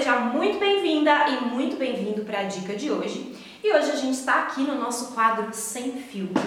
seja 0.00 0.16
muito 0.16 0.58
bem-vinda 0.58 1.28
e 1.28 1.44
muito 1.44 1.76
bem-vindo 1.76 2.22
para 2.22 2.40
a 2.40 2.42
dica 2.44 2.74
de 2.74 2.90
hoje. 2.90 3.34
E 3.62 3.70
hoje 3.70 3.90
a 3.90 3.96
gente 3.96 4.14
está 4.14 4.44
aqui 4.44 4.62
no 4.62 4.74
nosso 4.74 5.12
quadro 5.12 5.48
Sem 5.52 5.92
Filtro 5.92 6.40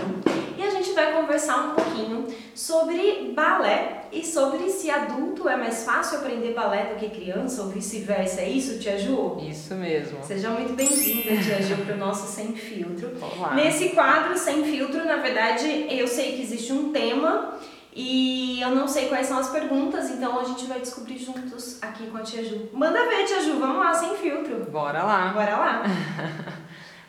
e 0.57 0.63
a 0.63 0.71
gente 0.71 0.91
vai 0.93 1.13
conversar 1.13 1.67
um 1.67 1.75
pouquinho 1.75 2.25
sobre 2.55 3.31
balé 3.35 4.05
e 4.11 4.25
sobre 4.25 4.71
se 4.71 4.89
adulto 4.89 5.47
é 5.47 5.55
mais 5.55 5.83
fácil 5.83 6.17
aprender 6.17 6.55
balé 6.55 6.85
do 6.85 6.95
que 6.95 7.09
criança 7.09 7.61
ou 7.61 7.69
vice-versa. 7.69 8.41
É 8.41 8.49
isso, 8.49 8.79
Tia 8.79 8.97
Ju? 8.97 9.37
Isso 9.47 9.75
mesmo. 9.75 10.17
Seja 10.23 10.49
muito 10.49 10.73
bem-vinda, 10.73 11.39
Tia 11.43 11.61
Ju, 11.61 11.75
para 11.85 11.93
o 11.93 11.97
nosso 11.99 12.25
Sem 12.33 12.55
Filtro. 12.55 13.11
Olá. 13.21 13.53
Nesse 13.53 13.89
quadro 13.89 14.35
Sem 14.35 14.63
Filtro, 14.63 15.05
na 15.05 15.17
verdade, 15.17 15.85
eu 15.91 16.07
sei 16.07 16.31
que 16.31 16.41
existe 16.41 16.73
um 16.73 16.91
tema 16.91 17.59
e 17.95 18.59
eu 18.61 18.69
não 18.69 18.87
sei 18.87 19.07
quais 19.07 19.27
são 19.27 19.37
as 19.37 19.49
perguntas, 19.49 20.09
então 20.09 20.39
a 20.39 20.43
gente 20.43 20.65
vai 20.65 20.79
descobrir 20.79 21.17
juntos 21.17 21.81
aqui 21.81 22.07
com 22.07 22.17
a 22.17 22.21
Tia 22.21 22.43
Ju. 22.43 22.69
Manda 22.73 23.05
ver, 23.07 23.25
Tia 23.25 23.41
Ju, 23.41 23.59
vamos 23.59 23.77
lá, 23.77 23.93
sem 23.93 24.15
filtro. 24.17 24.65
Bora 24.71 25.03
lá. 25.03 25.27
Bora 25.27 25.57
lá. 25.57 25.83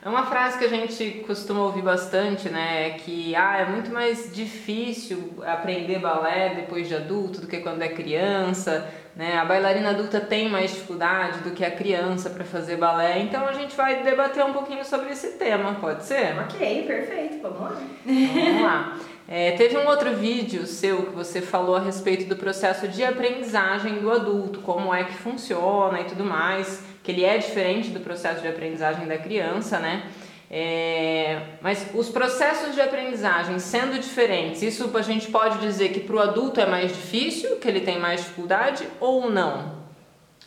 É 0.04 0.08
uma 0.08 0.26
frase 0.26 0.58
que 0.58 0.64
a 0.64 0.68
gente 0.68 1.24
costuma 1.26 1.62
ouvir 1.62 1.80
bastante, 1.80 2.50
né? 2.50 2.88
É 2.88 2.90
que 2.90 3.34
ah, 3.34 3.58
é 3.58 3.64
muito 3.64 3.90
mais 3.90 4.30
difícil 4.34 5.32
aprender 5.46 6.00
balé 6.00 6.54
depois 6.54 6.86
de 6.86 6.94
adulto 6.94 7.40
do 7.40 7.46
que 7.46 7.60
quando 7.60 7.80
é 7.80 7.88
criança, 7.88 8.86
né? 9.16 9.38
A 9.38 9.44
bailarina 9.46 9.88
adulta 9.88 10.20
tem 10.20 10.50
mais 10.50 10.70
dificuldade 10.70 11.38
do 11.38 11.52
que 11.52 11.64
a 11.64 11.70
criança 11.70 12.28
para 12.28 12.44
fazer 12.44 12.76
balé. 12.76 13.20
Então 13.20 13.46
a 13.46 13.52
gente 13.52 13.74
vai 13.74 14.02
debater 14.02 14.44
um 14.44 14.52
pouquinho 14.52 14.84
sobre 14.84 15.12
esse 15.12 15.38
tema, 15.38 15.76
pode 15.80 16.04
ser? 16.04 16.38
ok, 16.38 16.86
perfeito, 16.86 17.40
vamos 17.40 17.60
lá. 17.60 17.80
Vamos 18.04 18.62
lá. 18.62 18.98
É, 19.26 19.52
teve 19.52 19.76
um 19.78 19.86
outro 19.86 20.14
vídeo 20.14 20.66
seu 20.66 21.06
que 21.06 21.12
você 21.12 21.40
falou 21.40 21.76
a 21.76 21.80
respeito 21.80 22.26
do 22.26 22.36
processo 22.36 22.86
de 22.88 23.02
aprendizagem 23.02 23.98
do 24.00 24.10
adulto, 24.10 24.60
como 24.60 24.94
é 24.94 25.04
que 25.04 25.14
funciona 25.14 26.00
e 26.00 26.04
tudo 26.04 26.24
mais, 26.24 26.82
que 27.02 27.10
ele 27.10 27.24
é 27.24 27.38
diferente 27.38 27.88
do 27.88 28.00
processo 28.00 28.42
de 28.42 28.48
aprendizagem 28.48 29.06
da 29.06 29.16
criança, 29.16 29.78
né? 29.78 30.10
É, 30.50 31.40
mas 31.62 31.86
os 31.94 32.10
processos 32.10 32.74
de 32.74 32.80
aprendizagem 32.80 33.58
sendo 33.58 33.98
diferentes, 33.98 34.60
isso 34.62 34.90
a 34.94 35.02
gente 35.02 35.28
pode 35.28 35.58
dizer 35.58 35.88
que 35.88 36.00
para 36.00 36.16
o 36.16 36.20
adulto 36.20 36.60
é 36.60 36.66
mais 36.66 36.94
difícil, 36.94 37.56
que 37.56 37.66
ele 37.66 37.80
tem 37.80 37.98
mais 37.98 38.20
dificuldade 38.20 38.86
ou 39.00 39.30
não? 39.30 39.83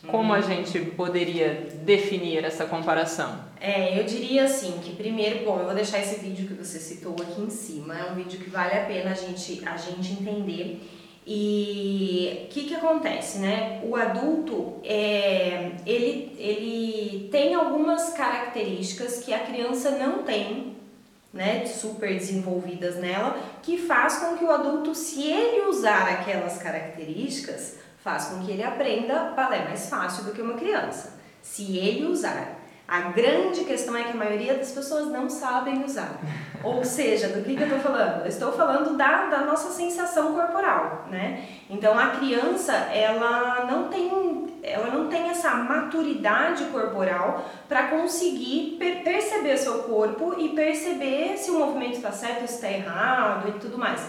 Como 0.06 0.32
a 0.32 0.40
gente 0.40 0.78
poderia 0.80 1.68
definir 1.82 2.44
essa 2.44 2.64
comparação? 2.66 3.40
É, 3.60 3.98
eu 3.98 4.04
diria 4.04 4.44
assim 4.44 4.78
que 4.82 4.94
primeiro, 4.94 5.44
bom, 5.44 5.58
eu 5.58 5.64
vou 5.64 5.74
deixar 5.74 5.98
esse 5.98 6.20
vídeo 6.20 6.46
que 6.46 6.54
você 6.54 6.78
citou 6.78 7.16
aqui 7.20 7.40
em 7.40 7.50
cima, 7.50 7.98
é 7.98 8.10
um 8.10 8.14
vídeo 8.14 8.38
que 8.38 8.48
vale 8.48 8.78
a 8.78 8.84
pena 8.84 9.10
a 9.10 9.14
gente, 9.14 9.66
a 9.66 9.76
gente 9.76 10.12
entender. 10.12 10.80
E 11.26 12.44
o 12.44 12.48
que, 12.48 12.64
que 12.64 12.74
acontece, 12.74 13.38
né? 13.38 13.82
O 13.84 13.96
adulto, 13.96 14.80
é, 14.82 15.72
ele, 15.84 16.34
ele 16.38 17.28
tem 17.30 17.54
algumas 17.54 18.14
características 18.14 19.22
que 19.22 19.34
a 19.34 19.40
criança 19.40 19.90
não 19.90 20.22
tem, 20.22 20.76
né, 21.30 21.66
super 21.66 22.08
desenvolvidas 22.14 22.96
nela, 22.96 23.38
que 23.62 23.76
faz 23.76 24.16
com 24.16 24.38
que 24.38 24.44
o 24.44 24.50
adulto, 24.50 24.94
se 24.94 25.22
ele 25.22 25.66
usar 25.68 26.08
aquelas 26.08 26.56
características, 26.56 27.76
faz 28.08 28.28
com 28.28 28.40
que 28.40 28.52
ele 28.52 28.62
aprenda 28.62 29.34
balé 29.36 29.64
mais 29.64 29.90
fácil 29.90 30.24
do 30.24 30.32
que 30.32 30.40
uma 30.40 30.54
criança. 30.54 31.18
Se 31.42 31.76
ele 31.76 32.06
usar. 32.06 32.56
A 32.86 33.00
grande 33.10 33.64
questão 33.64 33.94
é 33.94 34.04
que 34.04 34.12
a 34.12 34.16
maioria 34.16 34.54
das 34.54 34.72
pessoas 34.72 35.08
não 35.08 35.28
sabem 35.28 35.84
usar. 35.84 36.18
Ou 36.64 36.82
seja, 36.82 37.28
do 37.28 37.44
que, 37.44 37.54
que 37.54 37.62
eu 37.62 37.66
estou 37.66 37.80
falando? 37.80 38.22
Eu 38.22 38.28
estou 38.28 38.50
falando 38.52 38.96
da, 38.96 39.26
da 39.26 39.40
nossa 39.40 39.70
sensação 39.70 40.32
corporal, 40.32 41.06
né? 41.10 41.46
Então 41.68 41.98
a 41.98 42.12
criança, 42.12 42.72
ela 42.72 43.66
não 43.70 43.88
tem, 43.88 44.58
ela 44.62 44.86
não 44.86 45.06
tem 45.06 45.28
essa 45.28 45.54
maturidade 45.56 46.64
corporal 46.72 47.44
para 47.68 47.88
conseguir 47.88 48.76
per 48.78 49.04
perceber 49.04 49.58
seu 49.58 49.82
corpo 49.82 50.34
e 50.38 50.48
perceber 50.48 51.36
se 51.36 51.50
o 51.50 51.58
movimento 51.58 51.96
está 51.96 52.10
certo, 52.10 52.46
se 52.46 52.54
está 52.54 52.70
errado 52.70 53.50
e 53.50 53.52
tudo 53.60 53.76
mais. 53.76 54.00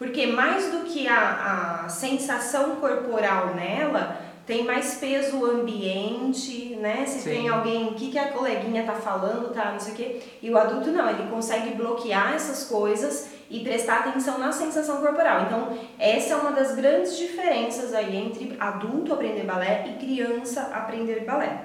Porque 0.00 0.28
mais 0.28 0.70
do 0.72 0.78
que 0.86 1.06
a, 1.06 1.82
a 1.84 1.88
sensação 1.90 2.76
corporal 2.76 3.54
nela, 3.54 4.18
tem 4.46 4.64
mais 4.64 4.94
peso 4.94 5.36
o 5.36 5.44
ambiente, 5.44 6.74
né? 6.76 7.04
Se 7.04 7.18
Sim. 7.18 7.28
tem 7.28 7.48
alguém, 7.50 7.88
o 7.88 7.92
que, 7.92 8.10
que 8.10 8.18
a 8.18 8.32
coleguinha 8.32 8.82
tá 8.84 8.94
falando, 8.94 9.52
tá, 9.52 9.72
não 9.72 9.78
sei 9.78 9.92
o 9.92 9.96
quê. 9.96 10.22
E 10.40 10.50
o 10.50 10.56
adulto 10.56 10.90
não, 10.90 11.10
ele 11.10 11.30
consegue 11.30 11.74
bloquear 11.74 12.32
essas 12.32 12.64
coisas 12.64 13.28
e 13.50 13.60
prestar 13.60 13.98
atenção 13.98 14.38
na 14.38 14.50
sensação 14.50 15.02
corporal. 15.02 15.42
Então, 15.42 15.78
essa 15.98 16.32
é 16.32 16.36
uma 16.38 16.52
das 16.52 16.74
grandes 16.74 17.18
diferenças 17.18 17.92
aí 17.92 18.16
entre 18.16 18.56
adulto 18.58 19.12
aprender 19.12 19.44
balé 19.44 19.84
e 19.86 20.02
criança 20.02 20.62
aprender 20.72 21.26
balé. 21.26 21.60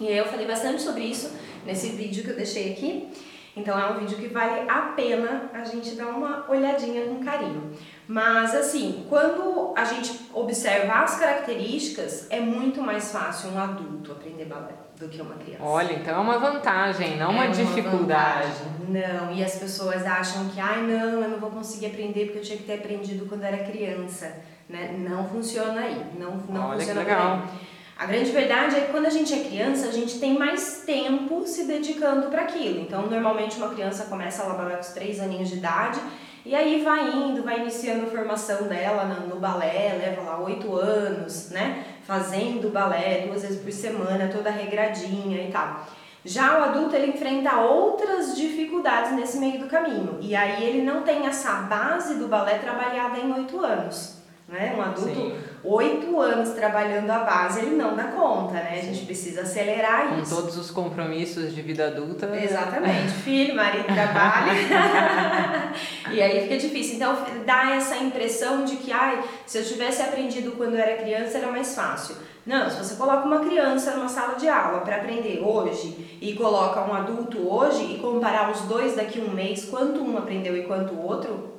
E 0.00 0.08
aí 0.08 0.16
eu 0.16 0.24
falei 0.24 0.46
bastante 0.46 0.80
sobre 0.80 1.02
isso 1.02 1.30
nesse 1.66 1.90
vídeo 1.90 2.24
que 2.24 2.30
eu 2.30 2.36
deixei 2.36 2.72
aqui. 2.72 3.12
Então 3.56 3.78
é 3.78 3.90
um 3.90 3.98
vídeo 4.00 4.18
que 4.18 4.28
vale 4.28 4.68
a 4.68 4.80
pena 4.94 5.50
a 5.54 5.64
gente 5.64 5.94
dar 5.94 6.08
uma 6.08 6.44
olhadinha 6.46 7.06
com 7.06 7.24
carinho. 7.24 7.72
Mas 8.06 8.54
assim, 8.54 9.06
quando 9.08 9.72
a 9.74 9.82
gente 9.82 10.28
observa 10.34 10.92
as 10.92 11.18
características, 11.18 12.26
é 12.30 12.38
muito 12.38 12.82
mais 12.82 13.10
fácil 13.10 13.50
um 13.52 13.58
adulto 13.58 14.12
aprender 14.12 14.44
balé 14.44 14.74
do 14.98 15.08
que 15.08 15.20
uma 15.22 15.34
criança. 15.36 15.62
Olha, 15.64 15.94
então 15.94 16.14
é 16.14 16.18
uma 16.20 16.38
vantagem, 16.38 17.16
não 17.16 17.30
É 17.30 17.34
uma 17.34 17.48
dificuldade. 17.48 18.46
vantagem. 18.48 18.66
Não, 18.88 19.32
e 19.34 19.42
as 19.42 19.56
pessoas 19.56 20.04
acham 20.04 20.48
que, 20.48 20.60
ai 20.60 20.82
não, 20.82 21.22
eu 21.22 21.28
não 21.28 21.38
vou 21.38 21.50
conseguir 21.50 21.86
aprender 21.86 22.26
porque 22.26 22.38
eu 22.38 22.42
tinha 22.42 22.58
que 22.58 22.64
ter 22.64 22.74
aprendido 22.74 23.26
quando 23.26 23.42
era 23.44 23.58
criança. 23.58 24.36
Né? 24.68 24.96
Não 24.98 25.26
funciona 25.28 25.80
aí, 25.80 26.04
não, 26.18 26.32
não 26.48 26.68
Olha 26.70 26.78
que 26.78 26.84
funciona 26.86 27.00
por 27.00 27.06
legal. 27.08 27.32
aí. 27.32 27.75
A 27.98 28.04
grande 28.04 28.30
verdade 28.30 28.76
é 28.76 28.80
que 28.82 28.92
quando 28.92 29.06
a 29.06 29.10
gente 29.10 29.32
é 29.32 29.44
criança, 29.44 29.88
a 29.88 29.90
gente 29.90 30.18
tem 30.20 30.38
mais 30.38 30.82
tempo 30.84 31.46
se 31.46 31.64
dedicando 31.64 32.28
para 32.28 32.42
aquilo. 32.42 32.80
Então, 32.80 33.06
normalmente 33.06 33.56
uma 33.56 33.70
criança 33.70 34.04
começa 34.04 34.42
a 34.42 34.50
balé 34.50 34.74
com 34.74 34.82
os 34.82 34.88
3 34.88 35.20
aninhos 35.20 35.48
de 35.48 35.56
idade 35.56 35.98
e 36.44 36.54
aí 36.54 36.82
vai 36.84 37.10
indo, 37.10 37.42
vai 37.42 37.60
iniciando 37.60 38.04
a 38.04 38.10
formação 38.10 38.68
dela 38.68 39.04
no, 39.06 39.28
no 39.28 39.40
balé, 39.40 39.96
leva 39.98 40.20
lá 40.20 40.38
8 40.38 40.76
anos, 40.76 41.48
né? 41.50 41.84
Fazendo 42.04 42.70
balé 42.70 43.26
duas 43.26 43.40
vezes 43.40 43.62
por 43.62 43.72
semana, 43.72 44.30
toda 44.30 44.50
regradinha 44.50 45.48
e 45.48 45.50
tal. 45.50 45.86
Já 46.22 46.58
o 46.58 46.64
adulto 46.64 46.94
ele 46.94 47.12
enfrenta 47.12 47.60
outras 47.60 48.36
dificuldades 48.36 49.12
nesse 49.12 49.38
meio 49.38 49.58
do 49.58 49.68
caminho. 49.68 50.18
E 50.20 50.36
aí 50.36 50.62
ele 50.62 50.82
não 50.82 51.02
tem 51.02 51.26
essa 51.26 51.62
base 51.62 52.16
do 52.16 52.28
balé 52.28 52.58
trabalhada 52.58 53.18
em 53.18 53.32
8 53.32 53.64
anos. 53.64 54.15
Né? 54.48 54.74
Um 54.76 54.82
adulto 54.82 55.32
oito 55.64 56.20
anos 56.20 56.50
trabalhando 56.50 57.10
a 57.10 57.18
base, 57.18 57.60
ele 57.60 57.74
não 57.74 57.96
dá 57.96 58.04
conta, 58.04 58.54
né? 58.54 58.78
A 58.80 58.84
gente 58.84 59.04
precisa 59.04 59.42
acelerar 59.42 60.08
Com 60.08 60.20
isso. 60.20 60.36
todos 60.36 60.56
os 60.56 60.70
compromissos 60.70 61.52
de 61.52 61.60
vida 61.62 61.88
adulta. 61.88 62.30
Exatamente, 62.36 63.10
filho, 63.24 63.56
marido, 63.56 63.86
trabalho. 63.86 64.52
e 66.12 66.22
aí 66.22 66.42
fica 66.42 66.58
difícil. 66.58 66.94
Então 66.94 67.16
dá 67.44 67.74
essa 67.74 67.96
impressão 67.96 68.64
de 68.64 68.76
que, 68.76 68.92
ai, 68.92 69.20
se 69.44 69.58
eu 69.58 69.64
tivesse 69.64 70.02
aprendido 70.02 70.52
quando 70.52 70.76
era 70.76 70.96
criança 70.96 71.38
era 71.38 71.48
mais 71.48 71.74
fácil. 71.74 72.14
Não, 72.46 72.70
se 72.70 72.78
você 72.78 72.94
coloca 72.94 73.26
uma 73.26 73.40
criança 73.40 73.96
numa 73.96 74.08
sala 74.08 74.36
de 74.36 74.48
aula 74.48 74.82
para 74.82 74.98
aprender 74.98 75.40
hoje 75.44 76.18
e 76.20 76.34
coloca 76.34 76.80
um 76.82 76.94
adulto 76.94 77.52
hoje 77.52 77.94
e 77.94 77.98
comparar 77.98 78.52
os 78.52 78.60
dois 78.60 78.94
daqui 78.94 79.20
a 79.20 79.24
um 79.24 79.34
mês, 79.34 79.64
quanto 79.64 80.00
um 80.00 80.16
aprendeu 80.16 80.56
e 80.56 80.62
quanto 80.62 80.94
o 80.94 81.02
outro, 81.02 81.56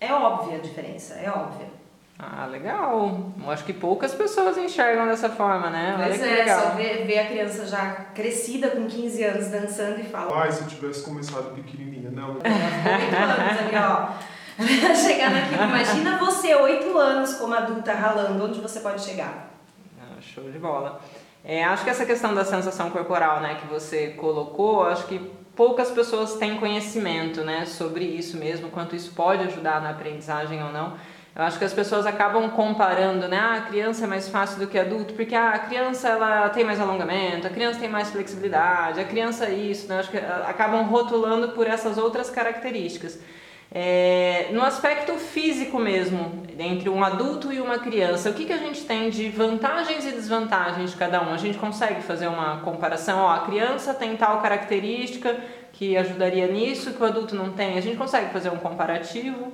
é 0.00 0.10
óbvia 0.10 0.56
a 0.56 0.60
diferença, 0.60 1.12
é 1.16 1.28
óbvia. 1.28 1.79
Ah, 2.22 2.44
legal. 2.46 3.32
Eu 3.42 3.50
acho 3.50 3.64
que 3.64 3.72
poucas 3.72 4.14
pessoas 4.14 4.58
enxergam 4.58 5.06
dessa 5.06 5.30
forma, 5.30 5.70
né? 5.70 5.94
Olha 5.96 6.08
Pois 6.08 6.20
que 6.20 6.28
é, 6.28 6.34
legal. 6.36 6.60
só 6.60 6.68
ver, 6.70 7.06
ver 7.06 7.18
a 7.18 7.26
criança 7.26 7.66
já 7.66 7.90
crescida 8.14 8.68
com 8.70 8.86
15 8.86 9.24
anos 9.24 9.46
dançando 9.48 10.00
e 10.00 10.04
fala, 10.04 10.42
Ai, 10.42 10.52
se 10.52 10.60
eu 10.60 10.66
tivesse 10.68 11.02
começado 11.02 11.54
pequenininha. 11.54 12.10
Não, 12.10 12.34
oito 12.34 12.46
anos 12.46 13.58
ali, 13.58 13.76
ó. 13.76 14.08
Chegar 14.94 15.30
naquilo, 15.30 15.62
imagina 15.62 16.18
você, 16.18 16.54
oito 16.54 16.98
anos 16.98 17.34
como 17.36 17.54
adulta 17.54 17.94
ralando, 17.94 18.44
onde 18.44 18.60
você 18.60 18.80
pode 18.80 19.00
chegar? 19.02 19.50
Ah, 19.98 20.20
show 20.20 20.44
de 20.50 20.58
bola. 20.58 21.00
É, 21.42 21.64
acho 21.64 21.84
que 21.84 21.88
essa 21.88 22.04
questão 22.04 22.34
da 22.34 22.44
sensação 22.44 22.90
corporal, 22.90 23.40
né, 23.40 23.56
que 23.58 23.66
você 23.66 24.08
colocou, 24.08 24.84
acho 24.84 25.06
que 25.06 25.18
poucas 25.56 25.90
pessoas 25.90 26.34
têm 26.34 26.58
conhecimento, 26.58 27.42
né, 27.42 27.64
sobre 27.64 28.04
isso 28.04 28.36
mesmo, 28.36 28.68
quanto 28.68 28.94
isso 28.94 29.12
pode 29.14 29.44
ajudar 29.44 29.80
na 29.80 29.90
aprendizagem 29.90 30.62
ou 30.62 30.70
não. 30.70 30.98
Eu 31.34 31.42
acho 31.44 31.58
que 31.58 31.64
as 31.64 31.72
pessoas 31.72 32.06
acabam 32.06 32.50
comparando, 32.50 33.28
né, 33.28 33.38
ah, 33.38 33.54
a 33.54 33.60
criança 33.60 34.04
é 34.04 34.06
mais 34.06 34.28
fácil 34.28 34.58
do 34.58 34.66
que 34.66 34.78
adulto, 34.78 35.14
porque 35.14 35.34
ah, 35.34 35.50
a 35.50 35.58
criança 35.60 36.08
ela 36.08 36.48
tem 36.48 36.64
mais 36.64 36.80
alongamento, 36.80 37.46
a 37.46 37.50
criança 37.50 37.78
tem 37.78 37.88
mais 37.88 38.10
flexibilidade, 38.10 39.00
a 39.00 39.04
criança 39.04 39.44
é 39.44 39.52
isso, 39.52 39.88
né, 39.88 40.00
acho 40.00 40.10
que 40.10 40.18
ah, 40.18 40.46
acabam 40.48 40.84
rotulando 40.86 41.50
por 41.50 41.68
essas 41.68 41.98
outras 41.98 42.28
características. 42.30 43.18
É, 43.72 44.48
no 44.50 44.64
aspecto 44.64 45.12
físico 45.12 45.78
mesmo, 45.78 46.42
entre 46.58 46.88
um 46.88 47.04
adulto 47.04 47.52
e 47.52 47.60
uma 47.60 47.78
criança, 47.78 48.28
o 48.28 48.34
que, 48.34 48.44
que 48.44 48.52
a 48.52 48.58
gente 48.58 48.84
tem 48.84 49.08
de 49.10 49.28
vantagens 49.28 50.04
e 50.04 50.10
desvantagens 50.10 50.90
de 50.90 50.96
cada 50.96 51.22
um? 51.22 51.32
A 51.32 51.36
gente 51.36 51.56
consegue 51.56 52.02
fazer 52.02 52.26
uma 52.26 52.58
comparação? 52.62 53.20
Ó, 53.20 53.30
a 53.30 53.40
criança 53.42 53.94
tem 53.94 54.16
tal 54.16 54.42
característica 54.42 55.38
que 55.72 55.96
ajudaria 55.96 56.48
nisso 56.48 56.92
que 56.92 57.00
o 57.00 57.06
adulto 57.06 57.36
não 57.36 57.52
tem. 57.52 57.78
A 57.78 57.80
gente 57.80 57.96
consegue 57.96 58.32
fazer 58.32 58.50
um 58.50 58.56
comparativo? 58.56 59.52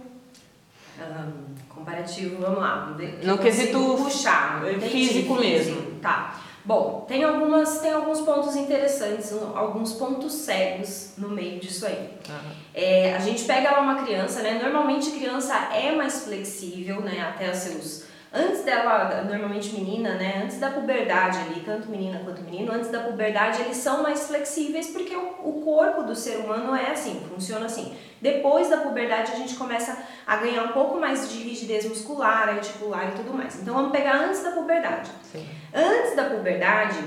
Ahn, 0.99 1.33
comparativo, 1.87 2.41
vamos 2.41 2.59
lá. 2.59 2.95
que 2.99 3.27
No 3.27 3.39
quesito 3.39 3.79
puxar. 3.97 4.63
físico 4.91 5.37
mesmo. 5.37 6.01
Tá. 6.03 6.41
Bom, 6.65 7.05
tem, 7.07 7.23
algumas, 7.23 7.79
tem 7.79 7.93
alguns 7.93 8.21
pontos 8.23 8.57
interessantes, 8.57 9.33
alguns 9.55 9.93
pontos 9.93 10.33
cegos 10.33 11.13
no 11.17 11.29
meio 11.29 11.61
disso 11.61 11.87
aí. 11.87 12.11
Uhum. 12.29 12.51
É, 12.75 13.15
a 13.15 13.21
gente 13.21 13.45
pega 13.45 13.71
lá 13.71 13.81
uma 13.81 14.03
criança, 14.03 14.43
né? 14.43 14.59
Normalmente 14.61 15.13
criança 15.13 15.55
é 15.73 15.95
mais 15.95 16.25
flexível, 16.25 17.01
né? 17.03 17.21
Até 17.21 17.53
os 17.53 17.59
seus 17.59 18.05
antes 18.37 18.63
dela, 18.63 19.25
normalmente 19.29 19.73
menina, 19.75 20.15
né, 20.15 20.43
antes 20.45 20.59
da 20.59 20.71
puberdade 20.71 21.39
ali, 21.39 21.61
tanto 21.61 21.89
menina 21.89 22.21
quanto 22.25 22.43
menino, 22.43 22.73
antes 22.73 22.91
da 22.91 23.01
puberdade 23.01 23.63
eles 23.63 23.77
são 23.77 24.03
mais 24.03 24.27
flexíveis 24.27 24.89
porque 24.89 25.17
o, 25.17 25.35
o 25.43 25.63
corpo 25.65 26.03
do 26.03 26.15
ser 26.15 26.37
humano 26.37 26.75
é 26.75 26.91
assim, 26.91 27.21
funciona 27.29 27.67
assim. 27.67 27.97
Depois 28.21 28.69
da 28.69 28.79
puberdade 28.79 29.33
a 29.33 29.37
gente 29.37 29.55
começa 29.55 29.97
a 30.27 30.37
ganhar 30.37 30.65
um 30.65 30.69
pouco 30.69 30.99
mais 30.99 31.31
de 31.31 31.43
rigidez 31.43 31.87
muscular, 31.89 32.49
articular 32.49 33.09
e 33.09 33.13
tudo 33.13 33.33
mais. 33.33 33.61
Então 33.61 33.75
vamos 33.75 33.93
pegar 33.93 34.17
antes 34.17 34.43
da 34.43 34.51
puberdade. 34.53 35.11
Sim. 35.23 35.47
Antes 35.75 36.17
da 36.17 36.25
puberdade, 36.25 36.99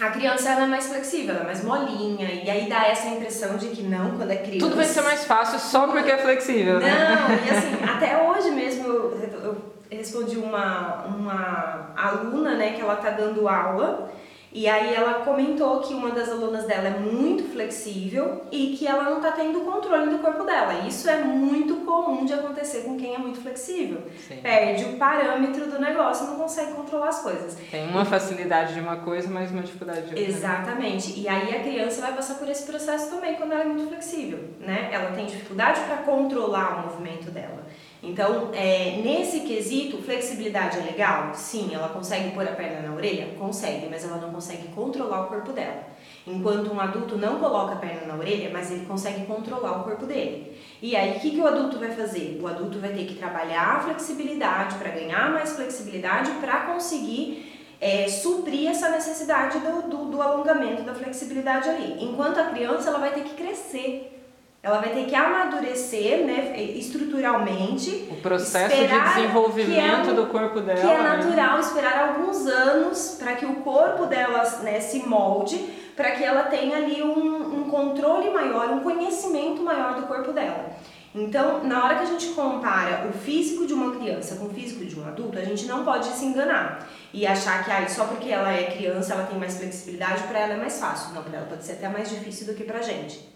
a 0.00 0.10
criança 0.10 0.50
ela 0.50 0.64
é 0.64 0.66
mais 0.66 0.86
flexível, 0.86 1.34
ela 1.34 1.44
é 1.44 1.46
mais 1.46 1.62
molinha, 1.62 2.28
e 2.28 2.50
aí 2.50 2.68
dá 2.68 2.86
essa 2.86 3.08
impressão 3.08 3.56
de 3.56 3.68
que 3.68 3.82
não, 3.82 4.16
quando 4.16 4.30
é 4.30 4.36
criança. 4.36 4.66
Tudo 4.66 4.76
vai 4.76 4.84
ser 4.84 5.02
mais 5.02 5.24
fácil 5.24 5.58
só 5.58 5.86
porque 5.86 6.10
é 6.10 6.18
flexível, 6.18 6.80
né? 6.80 6.90
Não, 6.90 7.46
e 7.46 7.50
assim, 7.50 7.84
até 7.84 8.22
hoje 8.22 8.50
mesmo 8.50 8.86
eu, 8.86 9.20
eu 9.44 9.71
respondi 9.96 10.36
uma, 10.38 11.04
uma 11.04 11.92
aluna, 11.96 12.54
né, 12.54 12.72
que 12.72 12.80
ela 12.80 12.96
tá 12.96 13.10
dando 13.10 13.48
aula, 13.48 14.10
e 14.54 14.68
aí 14.68 14.94
ela 14.94 15.14
comentou 15.24 15.80
que 15.80 15.94
uma 15.94 16.10
das 16.10 16.28
alunas 16.28 16.66
dela 16.66 16.88
é 16.88 16.98
muito 16.98 17.50
flexível 17.52 18.42
e 18.52 18.76
que 18.76 18.86
ela 18.86 19.04
não 19.04 19.16
está 19.16 19.32
tendo 19.32 19.60
controle 19.60 20.10
do 20.10 20.18
corpo 20.18 20.44
dela. 20.44 20.86
Isso 20.86 21.08
é 21.08 21.24
muito 21.24 21.76
comum 21.86 22.26
de 22.26 22.34
acontecer 22.34 22.82
com 22.82 22.98
quem 22.98 23.14
é 23.14 23.18
muito 23.18 23.40
flexível. 23.40 24.02
Sim. 24.28 24.36
Perde 24.42 24.84
o 24.84 24.96
parâmetro 24.98 25.70
do 25.70 25.80
negócio, 25.80 26.26
não 26.26 26.36
consegue 26.36 26.72
controlar 26.74 27.08
as 27.08 27.22
coisas. 27.22 27.56
Tem 27.70 27.88
uma 27.88 28.04
facilidade 28.04 28.74
de 28.74 28.80
uma 28.80 28.96
coisa, 28.96 29.26
mas 29.30 29.50
uma 29.50 29.62
dificuldade 29.62 30.02
de 30.02 30.08
outra. 30.08 30.22
Exatamente. 30.22 31.18
E 31.18 31.26
aí 31.26 31.56
a 31.56 31.62
criança 31.62 32.02
vai 32.02 32.12
passar 32.12 32.34
por 32.34 32.46
esse 32.46 32.66
processo 32.66 33.08
também 33.08 33.36
quando 33.36 33.52
ela 33.52 33.62
é 33.62 33.66
muito 33.66 33.88
flexível, 33.88 34.38
né? 34.60 34.90
Ela 34.92 35.12
tem 35.12 35.24
dificuldade 35.24 35.80
para 35.80 35.96
controlar 35.98 36.76
o 36.76 36.88
movimento 36.88 37.30
dela. 37.30 37.61
Então, 38.02 38.50
é, 38.52 39.00
nesse 39.00 39.40
quesito, 39.40 40.02
flexibilidade 40.02 40.76
é 40.76 40.82
legal? 40.82 41.32
Sim, 41.34 41.72
ela 41.72 41.88
consegue 41.88 42.32
pôr 42.32 42.42
a 42.42 42.50
perna 42.50 42.88
na 42.88 42.96
orelha? 42.96 43.28
Consegue, 43.38 43.86
mas 43.88 44.04
ela 44.04 44.16
não 44.16 44.32
consegue 44.32 44.66
controlar 44.74 45.22
o 45.22 45.26
corpo 45.28 45.52
dela. 45.52 45.84
Enquanto 46.26 46.72
um 46.72 46.80
adulto 46.80 47.16
não 47.16 47.38
coloca 47.38 47.74
a 47.74 47.76
perna 47.76 48.08
na 48.08 48.18
orelha, 48.18 48.50
mas 48.52 48.72
ele 48.72 48.86
consegue 48.86 49.24
controlar 49.24 49.78
o 49.78 49.84
corpo 49.84 50.04
dele. 50.04 50.52
E 50.82 50.96
aí, 50.96 51.16
o 51.16 51.20
que, 51.20 51.30
que 51.30 51.40
o 51.40 51.46
adulto 51.46 51.78
vai 51.78 51.92
fazer? 51.92 52.40
O 52.42 52.48
adulto 52.48 52.80
vai 52.80 52.92
ter 52.92 53.06
que 53.06 53.14
trabalhar 53.14 53.76
a 53.76 53.80
flexibilidade 53.80 54.74
para 54.74 54.90
ganhar 54.90 55.30
mais 55.30 55.52
flexibilidade 55.52 56.32
para 56.40 56.62
conseguir 56.62 57.52
é, 57.80 58.08
suprir 58.08 58.68
essa 58.68 58.90
necessidade 58.90 59.60
do, 59.60 59.82
do, 59.82 60.04
do 60.06 60.20
alongamento, 60.20 60.82
da 60.82 60.92
flexibilidade 60.92 61.68
ali. 61.68 62.02
Enquanto 62.02 62.40
a 62.40 62.46
criança, 62.46 62.88
ela 62.88 62.98
vai 62.98 63.12
ter 63.12 63.22
que 63.22 63.34
crescer 63.34 64.21
ela 64.62 64.78
vai 64.78 64.90
ter 64.90 65.06
que 65.06 65.14
amadurecer, 65.14 66.24
né, 66.24 66.54
estruturalmente. 66.76 68.06
O 68.08 68.16
processo 68.16 68.76
de 68.76 69.00
desenvolvimento 69.00 70.10
é, 70.10 70.12
do 70.14 70.26
corpo 70.26 70.60
dela. 70.60 70.80
Que 70.80 70.86
é 70.86 71.02
né? 71.02 71.16
natural 71.16 71.54
né? 71.54 71.60
esperar 71.60 72.08
alguns 72.08 72.46
anos 72.46 73.16
para 73.18 73.34
que 73.34 73.44
o 73.44 73.56
corpo 73.56 74.06
dela 74.06 74.44
né, 74.62 74.78
se 74.80 75.00
molde, 75.00 75.58
para 75.96 76.12
que 76.12 76.22
ela 76.22 76.44
tenha 76.44 76.76
ali 76.76 77.02
um, 77.02 77.60
um 77.60 77.70
controle 77.70 78.30
maior, 78.30 78.70
um 78.70 78.80
conhecimento 78.80 79.62
maior 79.62 79.96
do 79.96 80.06
corpo 80.06 80.32
dela. 80.32 80.70
Então, 81.12 81.64
na 81.64 81.84
hora 81.84 81.96
que 81.96 82.02
a 82.02 82.06
gente 82.06 82.28
compara 82.28 83.06
o 83.08 83.12
físico 83.12 83.66
de 83.66 83.74
uma 83.74 83.96
criança 83.96 84.36
com 84.36 84.46
o 84.46 84.50
físico 84.50 84.84
de 84.84 84.98
um 84.98 85.06
adulto, 85.06 85.38
a 85.38 85.44
gente 85.44 85.66
não 85.66 85.84
pode 85.84 86.06
se 86.06 86.24
enganar 86.24 86.88
e 87.12 87.26
achar 87.26 87.64
que 87.64 87.70
ah, 87.70 87.86
só 87.88 88.04
porque 88.04 88.30
ela 88.30 88.50
é 88.50 88.70
criança 88.70 89.12
ela 89.12 89.26
tem 89.26 89.38
mais 89.38 89.58
flexibilidade, 89.58 90.22
para 90.22 90.38
ela 90.38 90.54
é 90.54 90.56
mais 90.56 90.78
fácil. 90.78 91.12
Não, 91.12 91.22
para 91.22 91.38
ela 91.38 91.46
pode 91.46 91.64
ser 91.64 91.72
até 91.72 91.88
mais 91.88 92.08
difícil 92.08 92.46
do 92.46 92.54
que 92.54 92.62
para 92.62 92.78
a 92.78 92.82
gente. 92.82 93.31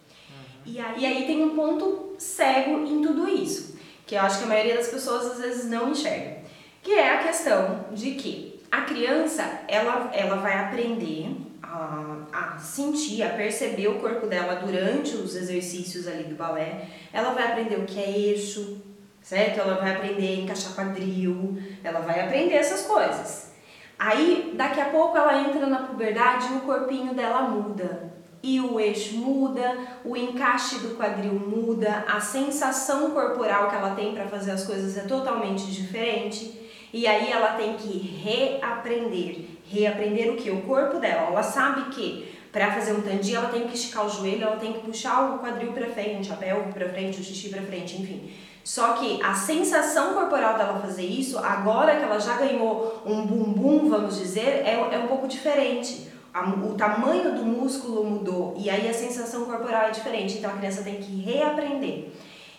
E 0.67 0.81
aí, 0.81 1.01
e 1.01 1.07
aí 1.07 1.27
tem 1.27 1.45
um 1.45 1.55
ponto 1.55 2.17
cego 2.19 2.85
em 2.85 3.01
tudo 3.01 3.29
isso, 3.29 3.79
que 4.05 4.17
eu 4.17 4.21
acho 4.21 4.39
que 4.39 4.45
a 4.45 4.49
maioria 4.49 4.75
das 4.75 4.89
pessoas 4.89 5.33
às 5.33 5.39
vezes 5.39 5.71
não 5.71 5.91
enxerga, 5.91 6.39
que 6.83 6.93
é 6.93 7.15
a 7.15 7.23
questão 7.23 7.87
de 7.93 8.13
que 8.13 8.61
a 8.71 8.83
criança 8.83 9.61
ela, 9.69 10.11
ela 10.13 10.37
vai 10.37 10.59
aprender 10.59 11.37
a, 11.63 12.17
a 12.33 12.59
sentir, 12.59 13.23
a 13.23 13.31
perceber 13.31 13.87
o 13.87 14.01
corpo 14.01 14.27
dela 14.27 14.57
durante 14.57 15.15
os 15.15 15.37
exercícios 15.37 16.09
ali 16.09 16.25
do 16.25 16.35
balé, 16.35 16.89
ela 17.13 17.31
vai 17.31 17.47
aprender 17.47 17.77
o 17.77 17.85
que 17.85 18.01
é 18.01 18.11
eixo, 18.11 18.83
certo? 19.23 19.61
Ela 19.61 19.75
vai 19.75 19.95
aprender 19.95 20.27
a 20.27 20.43
encaixar 20.43 20.75
quadril, 20.75 21.63
ela 21.85 22.01
vai 22.01 22.21
aprender 22.21 22.55
essas 22.55 22.83
coisas. 22.87 23.53
Aí, 23.97 24.53
daqui 24.57 24.81
a 24.81 24.87
pouco 24.87 25.17
ela 25.17 25.41
entra 25.41 25.67
na 25.67 25.85
puberdade 25.85 26.53
e 26.53 26.57
o 26.57 26.61
corpinho 26.61 27.15
dela 27.15 27.43
muda 27.43 28.16
e 28.43 28.61
o 28.61 28.79
eixo 28.79 29.17
muda, 29.17 29.77
o 30.05 30.17
encaixe 30.17 30.79
do 30.79 30.97
quadril 30.97 31.35
muda, 31.35 32.05
a 32.07 32.21
sensação 32.21 33.11
corporal 33.11 33.69
que 33.69 33.75
ela 33.75 33.95
tem 33.95 34.15
para 34.15 34.27
fazer 34.27 34.53
as 34.53 34.65
coisas 34.65 34.97
é 34.97 35.03
totalmente 35.03 35.67
diferente. 35.67 36.63
E 36.93 37.07
aí 37.07 37.31
ela 37.31 37.55
tem 37.55 37.75
que 37.75 37.99
reaprender. 37.99 39.47
Reaprender 39.69 40.33
o 40.33 40.37
que? 40.37 40.51
O 40.51 40.63
corpo 40.63 40.99
dela. 40.99 41.29
Ela 41.29 41.43
sabe 41.43 41.91
que 41.91 42.37
para 42.53 42.73
fazer 42.73 42.93
um 42.93 43.03
tandi 43.03 43.35
ela 43.35 43.49
tem 43.49 43.67
que 43.67 43.75
esticar 43.75 44.07
o 44.07 44.09
joelho, 44.09 44.45
ela 44.45 44.57
tem 44.57 44.73
que 44.73 44.79
puxar 44.79 45.35
o 45.35 45.39
quadril 45.41 45.73
para 45.73 45.89
frente, 45.89 46.33
a 46.33 46.37
pelve 46.37 46.73
para 46.73 46.89
frente, 46.89 47.21
o 47.21 47.25
xixi 47.25 47.49
para 47.49 47.63
frente, 47.63 48.01
enfim. 48.01 48.31
Só 48.65 48.95
que 48.95 49.23
a 49.23 49.35
sensação 49.35 50.15
corporal 50.15 50.57
dela 50.57 50.81
fazer 50.81 51.05
isso, 51.05 51.39
agora 51.39 51.97
que 51.97 52.03
ela 52.03 52.19
já 52.19 52.37
ganhou 52.37 53.03
um 53.05 53.27
bumbum, 53.27 53.89
vamos 53.89 54.19
dizer, 54.19 54.63
é, 54.65 54.89
é 54.91 54.99
um 54.99 55.07
pouco 55.07 55.29
diferente 55.29 56.16
a, 56.37 56.51
o 56.51 56.75
tamanho 56.75 57.35
do 57.35 57.45
músculo 57.47 58.05
mudou 58.05 58.55
e 58.59 58.69
aí 58.69 58.87
a 58.87 58.93
sensação 58.93 59.47
corporal 59.47 59.87
é 59.87 59.91
diferente, 59.91 60.37
então 60.37 60.51
a 60.51 60.57
criança 60.57 60.83
tem 60.83 60.97
que 60.97 61.23
reaprender. 61.23 62.11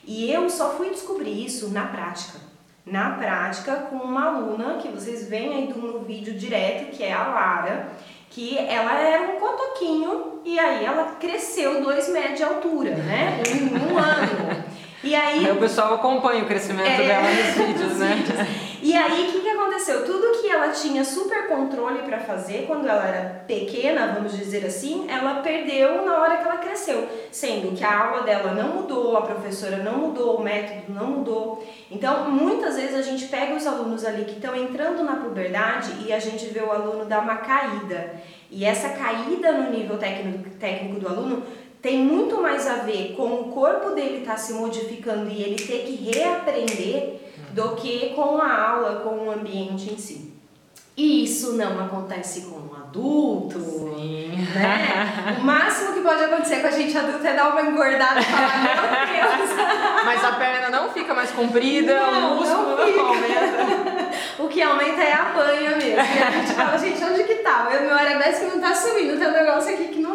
E 0.04 0.32
eu 0.32 0.50
só 0.50 0.72
fui 0.72 0.90
descobrir 0.90 1.46
isso 1.46 1.70
na 1.70 1.86
prática. 1.86 2.40
Na 2.84 3.12
prática, 3.12 3.76
com 3.90 3.98
uma 3.98 4.30
aluna 4.30 4.78
que 4.82 4.88
vocês 4.88 5.28
veem 5.28 5.54
aí 5.54 5.68
no 5.68 6.00
vídeo 6.00 6.34
direto, 6.34 6.90
que 6.96 7.04
é 7.04 7.14
a 7.14 7.28
Lara, 7.28 7.90
que 8.30 8.58
ela 8.58 9.00
era 9.00 9.34
um 9.34 9.40
cotoquinho 9.40 10.40
e 10.44 10.58
aí 10.58 10.84
ela 10.84 11.16
cresceu 11.20 11.84
dois 11.84 12.10
metros 12.10 12.38
de 12.38 12.44
altura, 12.44 12.96
né? 12.96 13.44
Em 13.46 13.76
um 13.76 13.98
ano. 13.98 14.64
E 15.08 15.16
aí, 15.16 15.50
o 15.50 15.56
pessoal 15.56 15.94
acompanha 15.94 16.44
o 16.44 16.48
crescimento 16.48 17.02
é, 17.02 17.08
dela 17.08 17.30
nos 17.30 17.66
vídeos, 17.66 17.98
né? 17.98 18.26
E 18.84 18.94
aí, 18.94 19.30
o 19.30 19.32
que, 19.32 19.40
que 19.40 19.50
aconteceu? 19.50 20.06
Tudo 20.06 20.42
que 20.42 20.50
ela 20.50 20.68
tinha 20.70 21.02
super 21.06 21.48
controle 21.48 22.00
para 22.00 22.20
fazer 22.20 22.66
quando 22.68 22.90
ela 22.90 23.08
era 23.08 23.44
pequena, 23.48 24.14
vamos 24.14 24.36
dizer 24.36 24.66
assim, 24.66 25.10
ela 25.10 25.36
perdeu 25.36 26.06
na 26.06 26.18
hora 26.20 26.36
que 26.36 26.44
ela 26.44 26.58
cresceu. 26.58 27.08
Sendo 27.32 27.74
que 27.74 27.86
a 27.86 28.06
aula 28.06 28.24
dela 28.24 28.52
não 28.52 28.76
mudou, 28.76 29.16
a 29.16 29.22
professora 29.22 29.78
não 29.78 29.94
mudou, 29.94 30.38
o 30.38 30.44
método 30.44 30.84
não 30.90 31.08
mudou. 31.08 31.66
Então, 31.90 32.30
muitas 32.30 32.76
vezes 32.76 32.96
a 32.96 33.02
gente 33.02 33.28
pega 33.28 33.56
os 33.56 33.66
alunos 33.66 34.04
ali 34.04 34.26
que 34.26 34.34
estão 34.34 34.54
entrando 34.56 35.04
na 35.06 35.16
puberdade 35.16 35.90
e 36.06 36.12
a 36.12 36.20
gente 36.20 36.48
vê 36.48 36.60
o 36.60 36.72
aluno 36.72 37.06
dar 37.06 37.22
uma 37.22 37.38
caída. 37.38 38.14
E 38.52 38.66
essa 38.66 38.90
caída 38.90 39.54
no 39.54 39.72
nível 39.72 39.98
técnico, 39.98 40.50
técnico 40.58 41.00
do 41.00 41.08
aluno 41.08 41.44
tem 41.82 42.00
muito 42.00 42.42
mais 42.42 42.68
a 42.68 42.76
ver 42.76 43.14
com 43.16 43.28
o 43.28 43.44
corpo 43.52 43.92
dele 43.92 44.20
estar 44.20 44.32
tá 44.32 44.38
se 44.38 44.54
modificando 44.54 45.30
e 45.30 45.42
ele 45.42 45.56
ter 45.56 45.86
que 45.86 46.12
reaprender 46.12 47.20
do 47.52 47.76
que 47.76 48.10
com 48.16 48.42
a 48.42 48.70
aula, 48.70 49.02
com 49.02 49.28
o 49.28 49.32
ambiente 49.32 49.94
em 49.94 49.98
si. 49.98 50.38
E 50.98 51.24
isso 51.26 51.54
não 51.54 51.80
acontece 51.80 52.42
com 52.42 52.58
um 52.58 52.76
adulto. 52.76 53.60
Sim. 53.60 54.32
Né? 54.56 55.38
O 55.40 55.44
máximo 55.44 55.94
que 55.94 56.00
pode 56.00 56.24
acontecer 56.24 56.60
com 56.60 56.68
a 56.68 56.72
gente 56.72 56.98
adulto 56.98 57.26
é 57.26 57.34
dar 57.36 57.50
uma 57.50 57.62
engordada 57.62 58.20
e 58.20 58.24
falar, 58.24 58.64
meu 58.64 59.46
Deus. 59.46 59.50
Mas 60.04 60.24
a 60.24 60.32
perna 60.32 60.70
não 60.72 60.90
fica 60.90 61.14
mais 61.14 61.30
comprida, 61.30 61.94
não, 61.94 62.34
o 62.34 62.36
músculo 62.38 62.76
não, 62.76 62.92
não 62.92 63.06
aumenta. 63.10 64.10
o 64.42 64.48
que 64.48 64.60
aumenta 64.60 65.04
é 65.04 65.14
a 65.14 65.26
banha 65.26 65.76
mesmo. 65.76 66.00
E 66.00 66.24
a 66.24 66.32
gente 66.32 66.54
fala, 66.54 66.78
gente, 66.80 67.04
onde 67.04 67.24
que 67.26 67.36
tá? 67.36 67.68
O 67.70 67.84
meu 67.84 67.94
arabesque 67.94 68.46
não 68.46 68.60
tá 68.60 68.74
subindo, 68.74 69.20
tem 69.20 69.28
um 69.28 69.32
negócio 69.32 69.74
aqui 69.76 69.90
que 69.90 70.00
não. 70.00 70.07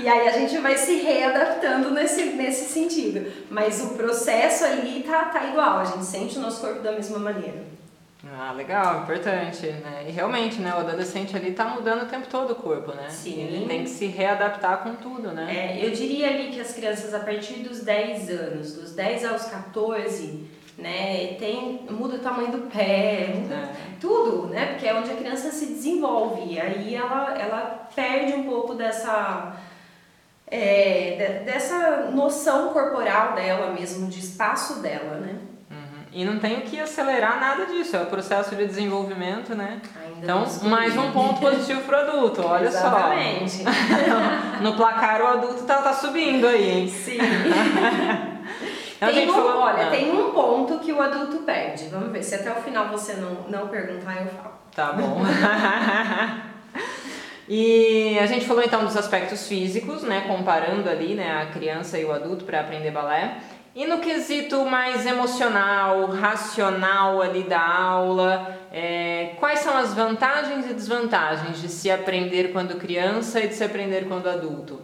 E 0.00 0.08
aí 0.08 0.28
a 0.28 0.32
gente 0.32 0.58
vai 0.58 0.76
se 0.76 0.96
readaptando 0.96 1.90
nesse, 1.90 2.24
nesse 2.26 2.72
sentido. 2.72 3.30
Mas 3.50 3.80
o 3.82 3.90
processo 3.90 4.64
ali 4.64 5.02
tá, 5.02 5.26
tá 5.26 5.44
igual, 5.46 5.78
a 5.78 5.84
gente 5.84 6.04
sente 6.04 6.38
o 6.38 6.40
nosso 6.40 6.60
corpo 6.60 6.80
da 6.80 6.92
mesma 6.92 7.18
maneira. 7.18 7.70
Ah, 8.38 8.52
legal, 8.52 9.02
importante, 9.02 9.66
né? 9.66 10.04
E 10.06 10.10
realmente, 10.10 10.60
né, 10.60 10.74
o 10.74 10.78
adolescente 10.78 11.34
ali 11.34 11.52
tá 11.52 11.64
mudando 11.64 12.02
o 12.02 12.06
tempo 12.06 12.28
todo 12.28 12.50
o 12.50 12.54
corpo, 12.54 12.92
né? 12.92 13.08
Sim. 13.08 13.40
Ele 13.40 13.66
tem 13.66 13.82
que 13.82 13.90
se 13.90 14.06
readaptar 14.06 14.82
com 14.82 14.94
tudo, 14.94 15.32
né? 15.32 15.78
É, 15.78 15.86
eu 15.86 15.90
diria 15.90 16.28
ali 16.28 16.50
que 16.50 16.60
as 16.60 16.72
crianças 16.72 17.14
a 17.14 17.20
partir 17.20 17.60
dos 17.60 17.80
10 17.80 18.30
anos, 18.30 18.74
dos 18.74 18.92
10 18.92 19.24
aos 19.24 19.44
14, 19.44 20.44
né, 20.76 21.34
tem, 21.38 21.80
muda 21.90 22.16
o 22.16 22.18
tamanho 22.18 22.52
do 22.52 22.70
pé, 22.70 23.32
muda 23.34 23.54
é. 23.54 23.72
tudo, 23.98 24.48
né? 24.48 24.66
Porque 24.66 24.86
é 24.86 24.94
onde 24.94 25.10
a 25.10 25.16
criança 25.16 25.50
se 25.50 25.66
desenvolve. 25.66 26.54
E 26.54 26.60
aí 26.60 26.94
ela, 26.94 27.34
ela 27.38 27.88
perde 27.94 28.34
um 28.34 28.44
pouco 28.44 28.74
dessa. 28.74 29.56
É, 30.50 31.42
dessa 31.46 32.08
noção 32.12 32.70
corporal 32.70 33.34
dela 33.34 33.72
mesmo, 33.72 34.08
de 34.08 34.18
espaço 34.18 34.80
dela, 34.80 35.16
né? 35.16 35.36
E 36.12 36.24
não 36.24 36.40
tem 36.40 36.62
que 36.62 36.80
acelerar 36.80 37.38
nada 37.38 37.66
disso, 37.66 37.94
é 37.96 38.02
o 38.02 38.06
processo 38.06 38.56
de 38.56 38.66
desenvolvimento, 38.66 39.54
né? 39.54 39.80
Ainda 40.04 40.18
Então, 40.24 40.44
não 40.62 40.68
mais 40.68 40.96
um 40.96 41.12
ponto 41.12 41.40
positivo 41.40 41.82
pro 41.82 41.96
adulto, 41.98 42.42
olha 42.44 42.66
Exatamente. 42.66 43.62
só. 43.62 43.70
No 44.60 44.72
placar 44.74 45.22
o 45.22 45.26
adulto 45.28 45.62
tá, 45.62 45.76
tá 45.82 45.92
subindo 45.92 46.48
aí, 46.48 46.68
hein? 46.80 46.88
Sim. 46.88 47.18
Então, 49.02 49.14
tem 49.14 49.30
um, 49.30 49.32
falou- 49.32 49.62
olha, 49.62 49.86
Ah. 49.86 49.90
tem 49.90 50.10
um 50.12 50.30
ponto 50.30 50.78
que 50.80 50.92
o 50.92 51.00
adulto 51.00 51.38
perde. 51.38 51.86
Vamos 51.88 52.12
ver, 52.12 52.22
se 52.22 52.34
até 52.34 52.50
o 52.52 52.56
final 52.56 52.88
você 52.88 53.14
não, 53.14 53.46
não 53.48 53.68
perguntar, 53.68 54.20
eu 54.20 54.26
falo. 54.26 54.52
Tá 54.76 54.92
bom. 54.92 55.22
e 57.52 58.16
a 58.20 58.26
gente 58.26 58.46
falou 58.46 58.62
então 58.62 58.84
dos 58.84 58.96
aspectos 58.96 59.48
físicos, 59.48 60.04
né, 60.04 60.20
comparando 60.28 60.88
ali, 60.88 61.16
né, 61.16 61.42
a 61.42 61.46
criança 61.46 61.98
e 61.98 62.04
o 62.04 62.12
adulto 62.12 62.44
para 62.44 62.60
aprender 62.60 62.92
balé. 62.92 63.38
E 63.74 63.84
no 63.86 63.98
quesito 63.98 64.64
mais 64.64 65.04
emocional, 65.04 66.06
racional 66.06 67.20
ali 67.20 67.42
da 67.42 67.60
aula, 67.60 68.56
é, 68.72 69.34
quais 69.40 69.58
são 69.58 69.76
as 69.76 69.92
vantagens 69.92 70.70
e 70.70 70.74
desvantagens 70.74 71.60
de 71.60 71.68
se 71.68 71.90
aprender 71.90 72.52
quando 72.52 72.78
criança 72.78 73.40
e 73.40 73.48
de 73.48 73.54
se 73.56 73.64
aprender 73.64 74.06
quando 74.06 74.28
adulto? 74.28 74.80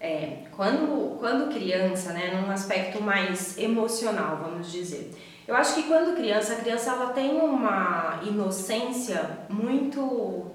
É, 0.00 0.44
quando, 0.56 1.18
quando 1.18 1.52
criança, 1.52 2.14
né, 2.14 2.40
num 2.40 2.50
aspecto 2.50 3.02
mais 3.02 3.58
emocional, 3.58 4.38
vamos 4.42 4.72
dizer. 4.72 5.14
Eu 5.46 5.54
acho 5.54 5.74
que 5.74 5.82
quando 5.82 6.16
criança, 6.16 6.54
a 6.54 6.56
criança 6.56 6.90
ela 6.90 7.12
tem 7.12 7.32
uma 7.32 8.18
inocência 8.22 9.40
muito 9.50 10.50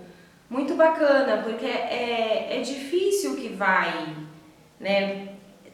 muito 0.49 0.75
bacana, 0.75 1.43
porque 1.43 1.65
é, 1.65 2.57
é 2.57 2.61
difícil 2.61 3.35
que 3.35 3.49
vai, 3.49 4.15
né? 4.79 5.29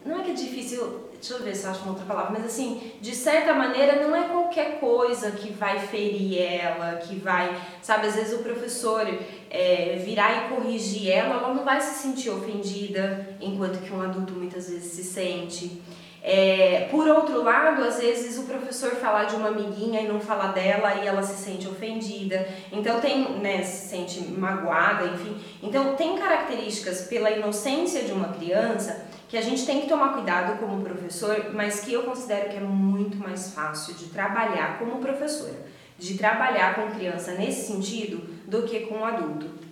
Não 0.06 0.20
é 0.20 0.24
que 0.24 0.32
é 0.32 0.34
difícil, 0.34 1.10
deixa 1.13 1.36
eu 1.36 1.44
ver 1.44 1.56
se 1.56 1.63
eu 1.65 1.72
acho 1.72 1.82
uma 1.84 1.92
outra 1.92 2.06
palavra, 2.06 2.32
mas 2.32 2.46
assim, 2.46 2.92
de 3.00 3.15
certa 3.15 3.53
maneira 3.53 4.06
não 4.06 4.15
é 4.15 4.27
qualquer 4.27 4.80
coisa 4.80 5.32
que 5.32 5.53
vai 5.53 5.80
ferir 5.80 6.42
ela, 6.42 6.98
que 6.98 7.15
vai, 7.15 7.56
sabe, 7.82 8.08
às 8.08 8.15
vezes 8.15 8.38
o 8.38 8.44
professor 8.44 9.08
é, 9.50 10.01
virar 10.03 10.46
e 10.46 10.56
corrigir 10.56 11.10
ela, 11.12 11.36
ela 11.36 11.53
não 11.53 11.63
vai 11.63 11.80
se 11.80 12.01
sentir 12.01 12.32
ofendida, 12.32 13.38
enquanto 13.39 13.82
que 13.82 13.94
um 13.94 14.01
adulto 14.01 14.34
muitas 14.34 14.70
vezes 14.70 14.92
se 14.92 15.03
sente. 15.03 15.82
É, 16.25 16.88
por 16.89 17.06
outro 17.06 17.44
lado, 17.44 17.84
às 17.84 18.00
vezes 18.00 18.38
o 18.38 18.44
professor 18.44 18.92
falar 18.92 19.25
de 19.25 19.36
uma 19.36 19.50
amiguinha 19.50 20.00
e 20.00 20.08
não 20.08 20.22
falar 20.22 20.53
dela 20.53 20.96
e 20.96 21.06
ela 21.06 21.22
se 21.22 21.44
sente 21.44 21.68
ofendida, 21.68 22.48
então 22.72 23.01
tem, 23.01 23.39
né, 23.39 23.62
se 23.62 23.89
sente 23.89 24.24
magoada, 24.32 25.03
enfim. 25.08 25.36
Então 25.62 25.96
tem 25.96 26.18
características 26.18 27.08
pela 27.08 27.30
inocência 27.30 28.03
de 28.03 28.13
uma 28.13 28.30
criança 28.30 29.06
que 29.27 29.36
a 29.36 29.42
gente 29.42 29.65
tem 29.65 29.82
que 29.82 29.89
tomar 29.89 30.13
cuidado 30.13 30.58
como 30.60 30.82
professor, 30.82 31.48
mas 31.53 31.82
que 31.82 31.92
eu 31.92 32.03
considero 32.03 32.51
que 32.51 32.56
é 32.56 32.62
muito 32.62 33.18
mais 33.18 33.53
fácil 33.53 33.94
de 33.96 34.06
trabalhar 34.06 34.80
como 34.80 35.01
professora, 35.01 35.65
de 36.00 36.18
trabalhar 36.18 36.75
com 36.75 36.96
criança 36.96 37.34
nesse 37.34 37.68
sentido 37.68 38.24
do 38.48 38.63
que 38.63 38.82
com 38.82 39.06
adulto. 39.06 39.62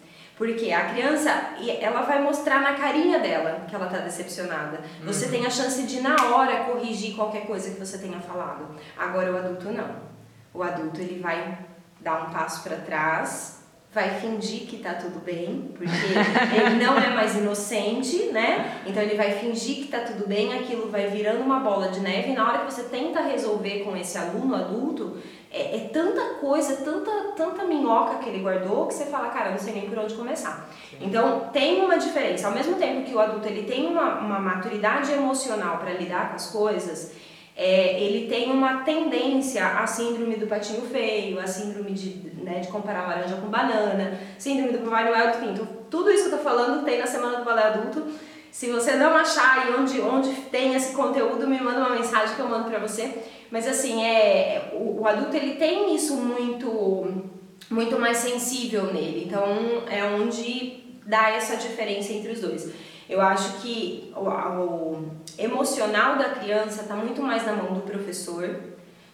Porque 0.42 0.72
a 0.72 0.90
criança, 0.90 1.54
ela 1.80 2.02
vai 2.02 2.20
mostrar 2.20 2.62
na 2.62 2.74
carinha 2.74 3.20
dela 3.20 3.64
que 3.70 3.76
ela 3.76 3.86
tá 3.86 4.00
decepcionada. 4.00 4.82
Você 5.04 5.30
tem 5.30 5.46
a 5.46 5.52
chance 5.52 5.84
de 5.84 6.02
na 6.02 6.16
hora 6.16 6.64
corrigir 6.64 7.16
qualquer 7.16 7.46
coisa 7.46 7.70
que 7.70 7.80
você 7.80 8.00
tenha 8.00 8.20
falado. 8.20 8.70
Agora 8.98 9.32
o 9.32 9.38
adulto 9.38 9.72
não. 9.72 9.98
O 10.52 10.64
adulto 10.64 11.00
ele 11.00 11.20
vai 11.22 11.60
dar 12.00 12.24
um 12.24 12.34
passo 12.34 12.64
para 12.64 12.78
trás, 12.78 13.62
vai 13.94 14.20
fingir 14.20 14.62
que 14.62 14.78
tá 14.78 14.96
tudo 14.96 15.24
bem, 15.24 15.76
porque 15.78 15.92
ele 16.60 16.84
não 16.84 16.98
é 16.98 17.12
mais 17.12 17.36
inocente, 17.36 18.32
né? 18.32 18.82
Então 18.88 19.04
ele 19.04 19.16
vai 19.16 19.34
fingir 19.34 19.76
que 19.76 19.90
tá 19.90 20.00
tudo 20.00 20.28
bem, 20.28 20.56
aquilo 20.56 20.90
vai 20.90 21.06
virando 21.06 21.44
uma 21.44 21.60
bola 21.60 21.90
de 21.90 22.00
neve 22.00 22.32
e 22.32 22.34
na 22.34 22.48
hora 22.48 22.66
que 22.66 22.74
você 22.74 22.86
tenta 22.86 23.22
resolver 23.22 23.84
com 23.84 23.96
esse 23.96 24.18
aluno 24.18 24.56
adulto, 24.56 25.20
é, 25.52 25.76
é 25.76 25.80
tanta 25.92 26.36
coisa, 26.36 26.78
tanta, 26.78 27.12
tanta 27.36 27.66
minhoca 27.66 28.20
que 28.20 28.30
ele 28.30 28.40
guardou 28.40 28.88
que 28.88 28.94
você 28.94 29.06
fala, 29.06 29.30
cara, 29.30 29.48
eu 29.48 29.52
não 29.52 29.60
sei 29.60 29.74
nem 29.74 29.90
por 29.90 29.98
onde 30.00 30.14
começar. 30.14 30.70
Então 31.00 31.50
tem 31.52 31.82
uma 31.82 31.98
diferença. 31.98 32.48
Ao 32.48 32.54
mesmo 32.54 32.76
tempo 32.76 33.04
que 33.04 33.14
o 33.14 33.20
adulto 33.20 33.48
ele 33.48 33.64
tem 33.64 33.86
uma, 33.86 34.20
uma 34.20 34.40
maturidade 34.40 35.12
emocional 35.12 35.78
para 35.78 35.92
lidar 35.92 36.30
com 36.30 36.36
as 36.36 36.48
coisas, 36.48 37.14
é, 37.56 38.02
ele 38.02 38.30
tem 38.30 38.50
uma 38.50 38.84
tendência 38.84 39.66
à 39.66 39.86
síndrome 39.86 40.36
do 40.36 40.48
patinho 40.48 40.84
feio, 40.84 41.40
a 41.40 41.46
síndrome 41.46 41.92
de, 41.92 42.32
né, 42.42 42.60
de 42.60 42.70
comparar 42.70 43.08
laranja 43.08 43.36
com 43.36 43.48
banana, 43.48 44.18
síndrome 44.38 44.72
do 44.72 44.86
Papai 44.86 45.10
Noel, 45.10 45.32
enfim, 45.32 45.52
então, 45.52 45.68
tudo 45.90 46.10
isso 46.10 46.30
que 46.30 46.36
eu 46.36 46.38
tô 46.38 46.44
falando 46.44 46.86
tem 46.86 46.98
na 46.98 47.06
Semana 47.06 47.40
do 47.40 47.44
Balé 47.44 47.64
Adulto. 47.64 48.06
Se 48.52 48.70
você 48.70 48.96
não 48.96 49.16
achar 49.16 49.70
e 49.70 49.74
onde, 49.76 50.02
onde 50.02 50.30
tem 50.52 50.76
esse 50.76 50.94
conteúdo, 50.94 51.48
me 51.48 51.60
manda 51.60 51.80
uma 51.80 51.96
mensagem 51.96 52.36
que 52.36 52.42
eu 52.42 52.50
mando 52.50 52.70
pra 52.70 52.80
você. 52.80 53.24
Mas 53.50 53.66
assim, 53.66 54.04
é, 54.04 54.72
o, 54.74 55.02
o 55.02 55.08
adulto 55.08 55.36
ele 55.36 55.56
tem 55.56 55.96
isso 55.96 56.18
muito, 56.18 57.24
muito 57.70 57.98
mais 57.98 58.18
sensível 58.18 58.94
nele. 58.94 59.24
Então 59.26 59.44
é 59.90 60.04
onde 60.04 60.84
dá 61.06 61.30
essa 61.30 61.56
diferença 61.56 62.12
entre 62.12 62.34
os 62.34 62.42
dois. 62.42 62.70
Eu 63.10 63.22
acho 63.22 63.62
que 63.62 64.14
o, 64.16 64.30
o 64.30 65.12
emocional 65.38 66.18
da 66.18 66.30
criança 66.30 66.84
está 66.84 66.96
muito 66.96 67.22
mais 67.22 67.46
na 67.46 67.54
mão 67.54 67.74
do 67.74 67.82
professor 67.82 68.58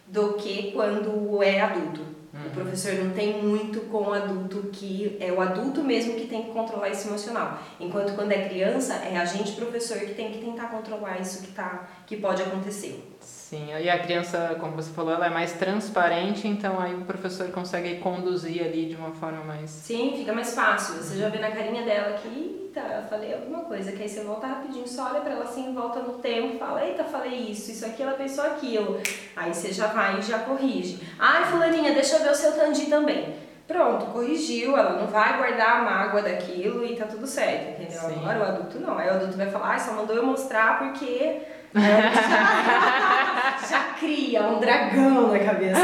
do 0.08 0.34
que 0.34 0.72
quando 0.72 1.44
é 1.44 1.62
adulto. 1.62 2.17
O 2.46 2.50
professor 2.52 2.94
não 2.94 3.12
tem 3.12 3.42
muito 3.42 3.82
com 3.82 4.04
o 4.04 4.14
adulto 4.14 4.70
que 4.72 5.18
é 5.20 5.32
o 5.32 5.42
adulto 5.42 5.84
mesmo 5.84 6.16
que 6.16 6.28
tem 6.28 6.44
que 6.44 6.52
controlar 6.52 6.90
esse 6.90 7.08
emocional. 7.08 7.60
Enquanto 7.80 8.14
quando 8.16 8.32
é 8.32 8.48
criança, 8.48 8.94
é 8.94 9.18
a 9.18 9.26
gente 9.26 9.54
professor 9.54 9.98
que 10.00 10.14
tem 10.14 10.32
que 10.32 10.40
tentar 10.40 10.68
controlar 10.68 11.20
isso 11.20 11.42
que 11.42 11.52
tá 11.52 11.88
que 12.06 12.18
pode 12.18 12.42
acontecer. 12.42 13.04
Sim, 13.20 13.70
e 13.82 13.90
a 13.90 14.00
criança, 14.00 14.58
como 14.60 14.76
você 14.76 14.92
falou, 14.92 15.14
ela 15.14 15.28
é 15.28 15.30
mais 15.30 15.54
transparente, 15.54 16.48
então 16.48 16.80
aí 16.80 16.94
o 16.94 17.06
professor 17.06 17.50
consegue 17.50 17.96
conduzir 18.00 18.62
ali 18.64 18.88
de 18.88 18.96
uma 18.96 19.12
forma 19.12 19.44
mais. 19.44 19.70
Sim, 19.70 20.14
fica 20.18 20.34
mais 20.34 20.54
fácil. 20.54 20.96
Você 20.96 21.18
já 21.18 21.30
vê 21.30 21.40
na 21.40 21.52
carinha 21.52 21.84
dela 21.84 22.18
que, 22.18 22.67
eita, 22.78 23.08
falei 23.10 23.34
alguma 23.34 23.64
coisa, 23.64 23.92
que 23.92 24.04
aí 24.04 24.10
você 24.10 24.22
volta 24.22 24.48
rapidinho, 24.48 24.88
só 24.88 25.10
olha 25.10 25.22
pra 25.22 25.32
ela 25.32 25.44
assim, 25.44 25.74
volta 25.74 26.00
no 26.00 26.14
tempo, 26.14 26.60
fala, 26.60 26.86
eita, 26.86 27.04
falei 27.04 27.34
isso, 27.34 27.72
isso 27.72 27.86
aqui, 27.86 28.04
ela 28.04 28.14
pensou 28.14 28.44
aquilo. 28.46 29.02
Aí 29.36 29.54
você 29.54 29.74
já 29.74 29.88
vai 29.88 30.20
e 30.20 30.22
já 30.22 30.40
corrige. 30.40 31.00
Ai, 31.20 31.46
fulaninha, 31.46 31.94
deixa 31.94 32.18
eu 32.18 32.24
ver 32.24 32.32
o 32.32 32.36
seu 32.36 32.54
tandi 32.54 32.86
também. 32.86 33.36
Pronto, 33.68 34.06
corrigiu, 34.08 34.78
ela 34.78 35.02
não 35.02 35.08
vai 35.08 35.38
guardar 35.38 35.78
a 35.78 35.82
mágoa 35.82 36.22
daquilo 36.22 36.86
e 36.86 36.96
tá 36.96 37.06
tudo 37.06 37.28
certo, 37.28 37.82
entendeu? 37.82 38.00
Sim. 38.00 38.20
Agora 38.20 38.40
o 38.40 38.44
adulto 38.44 38.80
não. 38.80 38.98
Aí 38.98 39.10
o 39.10 39.16
adulto 39.16 39.36
vai 39.36 39.50
falar, 39.50 39.72
ai, 39.72 39.80
só 39.80 39.92
mandou 39.92 40.16
eu 40.16 40.26
mostrar 40.26 40.80
porque 40.80 41.42
já, 41.76 43.58
já 43.68 43.80
cria 44.00 44.44
um 44.44 44.60
dragão 44.60 45.34
na 45.34 45.40
cabeça 45.40 45.82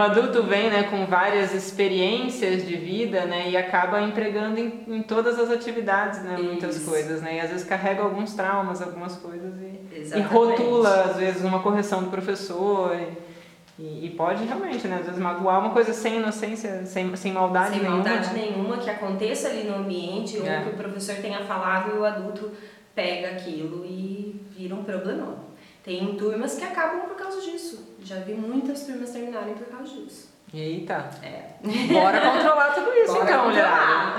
Né? 0.00 0.06
adulto 0.06 0.42
vem 0.42 0.70
né, 0.70 0.84
com 0.84 1.06
várias 1.06 1.52
experiências 1.54 2.66
de 2.66 2.76
vida 2.76 3.24
né, 3.26 3.48
e 3.50 3.56
acaba 3.56 4.00
empregando 4.02 4.58
em, 4.58 4.84
em 4.88 5.02
todas 5.02 5.38
as 5.38 5.50
atividades 5.50 6.22
né, 6.22 6.36
muitas 6.36 6.76
Isso. 6.76 6.88
coisas. 6.90 7.20
Né, 7.22 7.36
e 7.36 7.40
às 7.40 7.50
vezes 7.50 7.66
carrega 7.66 8.02
alguns 8.02 8.34
traumas, 8.34 8.80
algumas 8.82 9.16
coisas 9.16 9.52
e, 9.60 10.18
e 10.18 10.20
rotula, 10.22 11.02
às 11.04 11.16
vezes, 11.16 11.42
uma 11.44 11.60
correção 11.60 12.02
do 12.02 12.10
professor. 12.10 12.94
E, 12.96 13.82
e- 13.82 14.06
e 14.06 14.10
pode 14.10 14.44
realmente, 14.44 14.86
né, 14.86 14.98
às 15.00 15.06
vezes, 15.06 15.20
magoar 15.20 15.58
uma 15.60 15.70
coisa 15.70 15.92
sem 15.92 16.18
inocência, 16.18 16.86
sem, 16.86 17.14
sem 17.16 17.32
maldade 17.32 17.70
Sem 17.70 17.80
nenhuma. 17.80 17.96
maldade 18.04 18.32
né? 18.34 18.42
nenhuma 18.50 18.76
que 18.78 18.88
aconteça 18.88 19.48
ali 19.48 19.64
no 19.64 19.76
ambiente 19.76 20.38
ou 20.38 20.46
É. 20.46 20.62
que 20.62 20.70
o 20.70 20.74
professor 20.74 21.16
tenha 21.16 21.40
falado 21.40 21.90
e 21.94 21.98
o 21.98 22.04
adulto 22.04 22.52
pega 22.94 23.30
aquilo 23.30 23.84
e 23.84 24.40
vira 24.56 24.74
um 24.76 24.84
problemão. 24.84 25.38
Tem 25.84 26.16
turmas 26.16 26.54
que 26.54 26.64
acabam 26.64 27.02
por 27.02 27.14
causa 27.14 27.40
disso. 27.42 27.96
Já 28.02 28.16
vi 28.20 28.32
muitas 28.32 28.84
turmas 28.84 29.10
terminarem 29.10 29.54
por 29.54 29.66
causa 29.66 29.92
disso. 29.92 30.32
Eita, 30.52 31.10
É. 31.22 31.56
bora 31.92 32.20
controlar 32.20 32.70
tudo 32.74 32.92
isso 32.94 33.12
Bora 33.12 33.24
então, 33.24 33.44
controlar. 33.44 34.16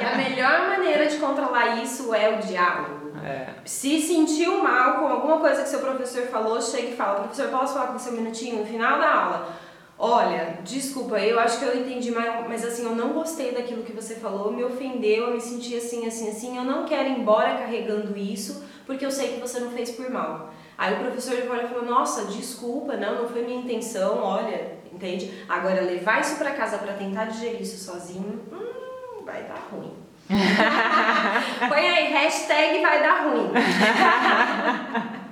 E 0.00 0.04
a 0.04 0.16
melhor 0.16 0.68
maneira 0.68 1.06
de 1.06 1.16
controlar 1.18 1.82
isso 1.82 2.14
é 2.14 2.38
o 2.38 2.38
diálogo. 2.38 3.12
É. 3.22 3.48
Se 3.64 4.00
sentiu 4.00 4.62
mal 4.62 5.00
com 5.00 5.06
alguma 5.08 5.40
coisa 5.40 5.62
que 5.62 5.68
seu 5.68 5.80
professor 5.80 6.22
falou, 6.28 6.62
chega 6.62 6.88
e 6.88 6.96
fala, 6.96 7.20
professor, 7.24 7.48
posso 7.48 7.74
falar 7.74 7.88
com 7.88 7.98
você 7.98 8.10
um 8.10 8.12
minutinho 8.12 8.60
no 8.60 8.66
final 8.66 8.98
da 8.98 9.12
aula? 9.12 9.56
Olha, 9.98 10.58
desculpa, 10.62 11.18
eu 11.18 11.40
acho 11.40 11.58
que 11.58 11.64
eu 11.64 11.80
entendi, 11.80 12.10
mas, 12.10 12.46
mas 12.48 12.64
assim, 12.64 12.84
eu 12.84 12.94
não 12.94 13.14
gostei 13.14 13.52
daquilo 13.52 13.82
que 13.82 13.92
você 13.92 14.14
falou, 14.16 14.52
me 14.52 14.62
ofendeu, 14.62 15.28
eu 15.28 15.34
me 15.34 15.40
senti 15.40 15.74
assim, 15.74 16.06
assim, 16.06 16.28
assim, 16.28 16.56
eu 16.56 16.64
não 16.64 16.84
quero 16.84 17.08
ir 17.08 17.18
embora 17.18 17.56
carregando 17.56 18.16
isso, 18.16 18.62
porque 18.84 19.04
eu 19.04 19.10
sei 19.10 19.32
que 19.32 19.40
você 19.40 19.58
não 19.58 19.70
fez 19.70 19.90
por 19.90 20.08
mal. 20.10 20.50
Aí 20.78 20.94
o 20.94 20.98
professor 20.98 21.34
olha 21.50 21.64
e 21.64 21.68
falou, 21.68 21.84
nossa, 21.86 22.26
desculpa, 22.26 22.96
não, 22.96 23.22
não 23.22 23.28
foi 23.28 23.42
minha 23.42 23.60
intenção, 23.60 24.22
olha, 24.22 24.76
entende? 24.92 25.44
Agora, 25.48 25.80
levar 25.80 26.20
isso 26.20 26.36
pra 26.36 26.50
casa 26.50 26.78
pra 26.78 26.92
tentar 26.92 27.26
digerir 27.26 27.62
isso 27.62 27.82
sozinho, 27.82 28.42
hum, 28.52 29.24
vai 29.24 29.44
dar 29.44 29.68
ruim. 29.72 29.92
Põe 31.68 31.88
aí, 31.88 32.12
hashtag 32.12 32.82
vai 32.82 33.02
dar 33.02 33.24
ruim. 33.24 33.52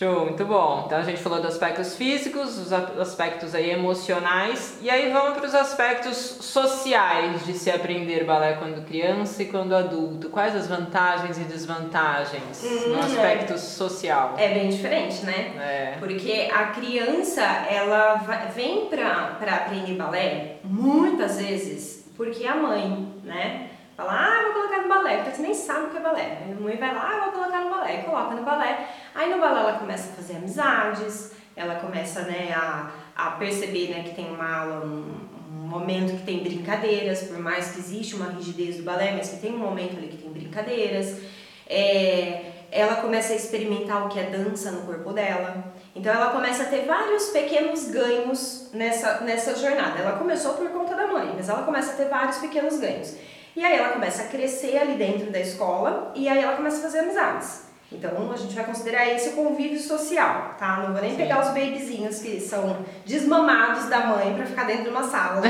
Show, 0.00 0.24
muito 0.24 0.46
bom. 0.46 0.84
Então 0.86 0.96
a 0.96 1.02
gente 1.02 1.20
falou 1.20 1.42
dos 1.42 1.50
aspectos 1.50 1.94
físicos, 1.94 2.56
os 2.56 2.72
aspectos 2.72 3.54
aí 3.54 3.68
emocionais 3.68 4.78
e 4.80 4.88
aí 4.88 5.12
vamos 5.12 5.36
para 5.36 5.46
os 5.46 5.54
aspectos 5.54 6.16
sociais 6.16 7.44
de 7.44 7.52
se 7.52 7.70
aprender 7.70 8.24
balé 8.24 8.54
quando 8.54 8.82
criança 8.86 9.42
e 9.42 9.46
quando 9.46 9.76
adulto. 9.76 10.30
Quais 10.30 10.56
as 10.56 10.66
vantagens 10.66 11.36
e 11.36 11.42
desvantagens 11.42 12.64
hum, 12.64 12.94
no 12.94 12.98
aspecto 12.98 13.52
é. 13.52 13.58
social? 13.58 14.36
É 14.38 14.48
bem 14.48 14.70
diferente, 14.70 15.22
né? 15.26 15.52
É. 15.58 15.96
Porque 15.98 16.48
a 16.50 16.68
criança 16.68 17.42
ela 17.42 18.24
vem 18.54 18.86
para 18.86 19.36
aprender 19.36 19.96
balé 19.96 20.56
muitas 20.64 21.36
vezes 21.38 22.00
porque 22.16 22.46
a 22.46 22.54
mãe, 22.54 23.08
né? 23.24 23.69
Fala, 24.00 24.12
ah, 24.14 24.42
vou 24.44 24.52
colocar 24.54 24.80
no 24.80 24.88
balé, 24.88 25.16
porque 25.18 25.36
você 25.36 25.42
nem 25.42 25.52
sabe 25.52 25.84
o 25.84 25.90
que 25.90 25.98
é 25.98 26.00
balé. 26.00 26.38
A 26.50 26.58
mãe 26.58 26.76
vai 26.78 26.94
lá, 26.94 27.02
ah, 27.02 27.24
vou 27.24 27.32
colocar 27.32 27.60
no 27.60 27.68
balé, 27.68 27.98
coloca 27.98 28.34
no 28.34 28.42
balé. 28.42 28.88
Aí 29.14 29.30
no 29.30 29.38
balé 29.38 29.60
ela 29.60 29.78
começa 29.78 30.10
a 30.10 30.16
fazer 30.16 30.36
amizades, 30.36 31.32
ela 31.54 31.74
começa 31.74 32.22
né, 32.22 32.50
a, 32.56 32.90
a 33.14 33.32
perceber 33.32 33.90
né, 33.90 34.02
que 34.02 34.14
tem 34.14 34.30
uma 34.30 34.56
aula, 34.56 34.86
um, 34.86 35.28
um 35.52 35.68
momento 35.68 36.16
que 36.16 36.24
tem 36.24 36.42
brincadeiras, 36.42 37.24
por 37.24 37.38
mais 37.40 37.72
que 37.72 37.78
existe 37.78 38.14
uma 38.14 38.30
rigidez 38.30 38.78
do 38.78 38.84
balé, 38.84 39.12
mas 39.12 39.28
que 39.28 39.36
tem 39.36 39.52
um 39.52 39.58
momento 39.58 39.98
ali 39.98 40.08
que 40.08 40.16
tem 40.16 40.32
brincadeiras. 40.32 41.20
É, 41.68 42.52
ela 42.72 43.02
começa 43.02 43.34
a 43.34 43.36
experimentar 43.36 44.06
o 44.06 44.08
que 44.08 44.18
é 44.18 44.30
dança 44.30 44.70
no 44.70 44.86
corpo 44.86 45.12
dela. 45.12 45.74
Então 45.94 46.12
ela 46.12 46.30
começa 46.30 46.62
a 46.62 46.66
ter 46.66 46.86
vários 46.86 47.30
pequenos 47.30 47.88
ganhos 47.88 48.70
nessa, 48.72 49.20
nessa 49.20 49.56
jornada. 49.56 49.98
Ela 49.98 50.12
começou 50.12 50.54
por 50.54 50.68
conta 50.70 50.94
da 50.94 51.06
mãe, 51.06 51.32
mas 51.36 51.48
ela 51.48 51.62
começa 51.62 51.92
a 51.92 51.96
ter 51.96 52.08
vários 52.08 52.38
pequenos 52.38 52.78
ganhos. 52.78 53.16
E 53.56 53.64
aí 53.64 53.76
ela 53.76 53.90
começa 53.90 54.22
a 54.22 54.26
crescer 54.26 54.78
ali 54.78 54.94
dentro 54.94 55.30
da 55.30 55.40
escola 55.40 56.12
e 56.14 56.28
aí 56.28 56.42
ela 56.42 56.56
começa 56.56 56.78
a 56.78 56.82
fazer 56.82 57.00
amizades. 57.00 57.70
Então 57.92 58.30
a 58.32 58.36
gente 58.36 58.54
vai 58.54 58.64
considerar 58.64 59.08
esse 59.08 59.30
o 59.30 59.32
convívio 59.32 59.80
social, 59.80 60.54
tá? 60.56 60.76
Não 60.76 60.92
vou 60.92 61.02
nem 61.02 61.10
Sim. 61.10 61.16
pegar 61.16 61.40
os 61.40 61.48
babyzinhos 61.48 62.20
que 62.20 62.40
são 62.40 62.78
desmamados 63.04 63.86
da 63.86 64.06
mãe 64.06 64.32
para 64.34 64.46
ficar 64.46 64.64
dentro 64.64 64.84
de 64.84 64.90
uma 64.90 65.02
sala. 65.02 65.42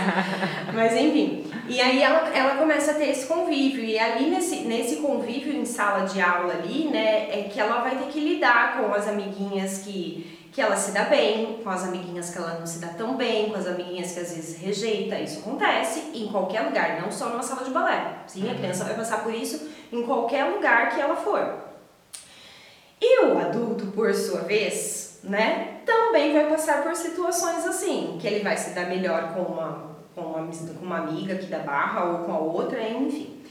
Mas 0.72 0.94
enfim. 0.94 1.52
E 1.68 1.80
aí 1.80 2.02
ela, 2.02 2.28
ela 2.28 2.56
começa 2.56 2.92
a 2.92 2.94
ter 2.94 3.08
esse 3.08 3.26
convívio. 3.26 3.84
E 3.84 3.98
ali 3.98 4.30
nesse, 4.30 4.60
nesse 4.60 4.96
convívio 4.96 5.54
em 5.54 5.64
sala 5.64 6.06
de 6.06 6.20
aula 6.20 6.54
ali, 6.54 6.88
né, 6.88 7.40
é 7.40 7.48
que 7.50 7.58
ela 7.58 7.80
vai 7.80 7.96
ter 7.96 8.08
que 8.08 8.20
lidar 8.20 8.78
com 8.78 8.92
as 8.94 9.08
amiguinhas 9.08 9.78
que 9.78 10.34
que 10.54 10.60
ela 10.60 10.76
se 10.76 10.92
dá 10.92 11.06
bem, 11.06 11.58
com 11.64 11.68
as 11.68 11.82
amiguinhas 11.82 12.30
que 12.30 12.38
ela 12.38 12.56
não 12.60 12.64
se 12.64 12.78
dá 12.78 12.86
tão 12.86 13.16
bem, 13.16 13.50
com 13.50 13.56
as 13.56 13.66
amiguinhas 13.66 14.12
que 14.12 14.20
às 14.20 14.32
vezes 14.32 14.56
rejeita. 14.62 15.18
Isso 15.18 15.40
acontece 15.40 16.12
em 16.14 16.28
qualquer 16.28 16.60
lugar, 16.60 17.02
não 17.02 17.10
só 17.10 17.28
numa 17.28 17.42
sala 17.42 17.64
de 17.64 17.72
balé. 17.72 18.18
Sim, 18.28 18.48
a 18.48 18.54
criança 18.54 18.84
vai 18.84 18.94
passar 18.94 19.24
por 19.24 19.34
isso 19.34 19.68
em 19.92 20.06
qualquer 20.06 20.44
lugar 20.44 20.94
que 20.94 21.00
ela 21.00 21.16
for. 21.16 21.56
E 23.00 23.24
o 23.24 23.36
adulto, 23.36 23.86
por 23.86 24.14
sua 24.14 24.42
vez, 24.42 25.18
né, 25.24 25.80
também 25.84 26.32
vai 26.32 26.48
passar 26.48 26.84
por 26.84 26.94
situações 26.94 27.66
assim, 27.66 28.16
que 28.20 28.26
ele 28.28 28.44
vai 28.44 28.56
se 28.56 28.70
dar 28.70 28.86
melhor 28.86 29.34
com 29.34 29.40
uma, 29.40 29.93
com 30.14 30.20
uma, 30.20 30.46
com 30.46 30.84
uma 30.84 30.98
amiga 30.98 31.34
aqui 31.34 31.46
da 31.46 31.58
barra 31.58 32.04
ou 32.04 32.18
com 32.24 32.32
a 32.32 32.38
outra, 32.38 32.80
enfim. 32.88 33.42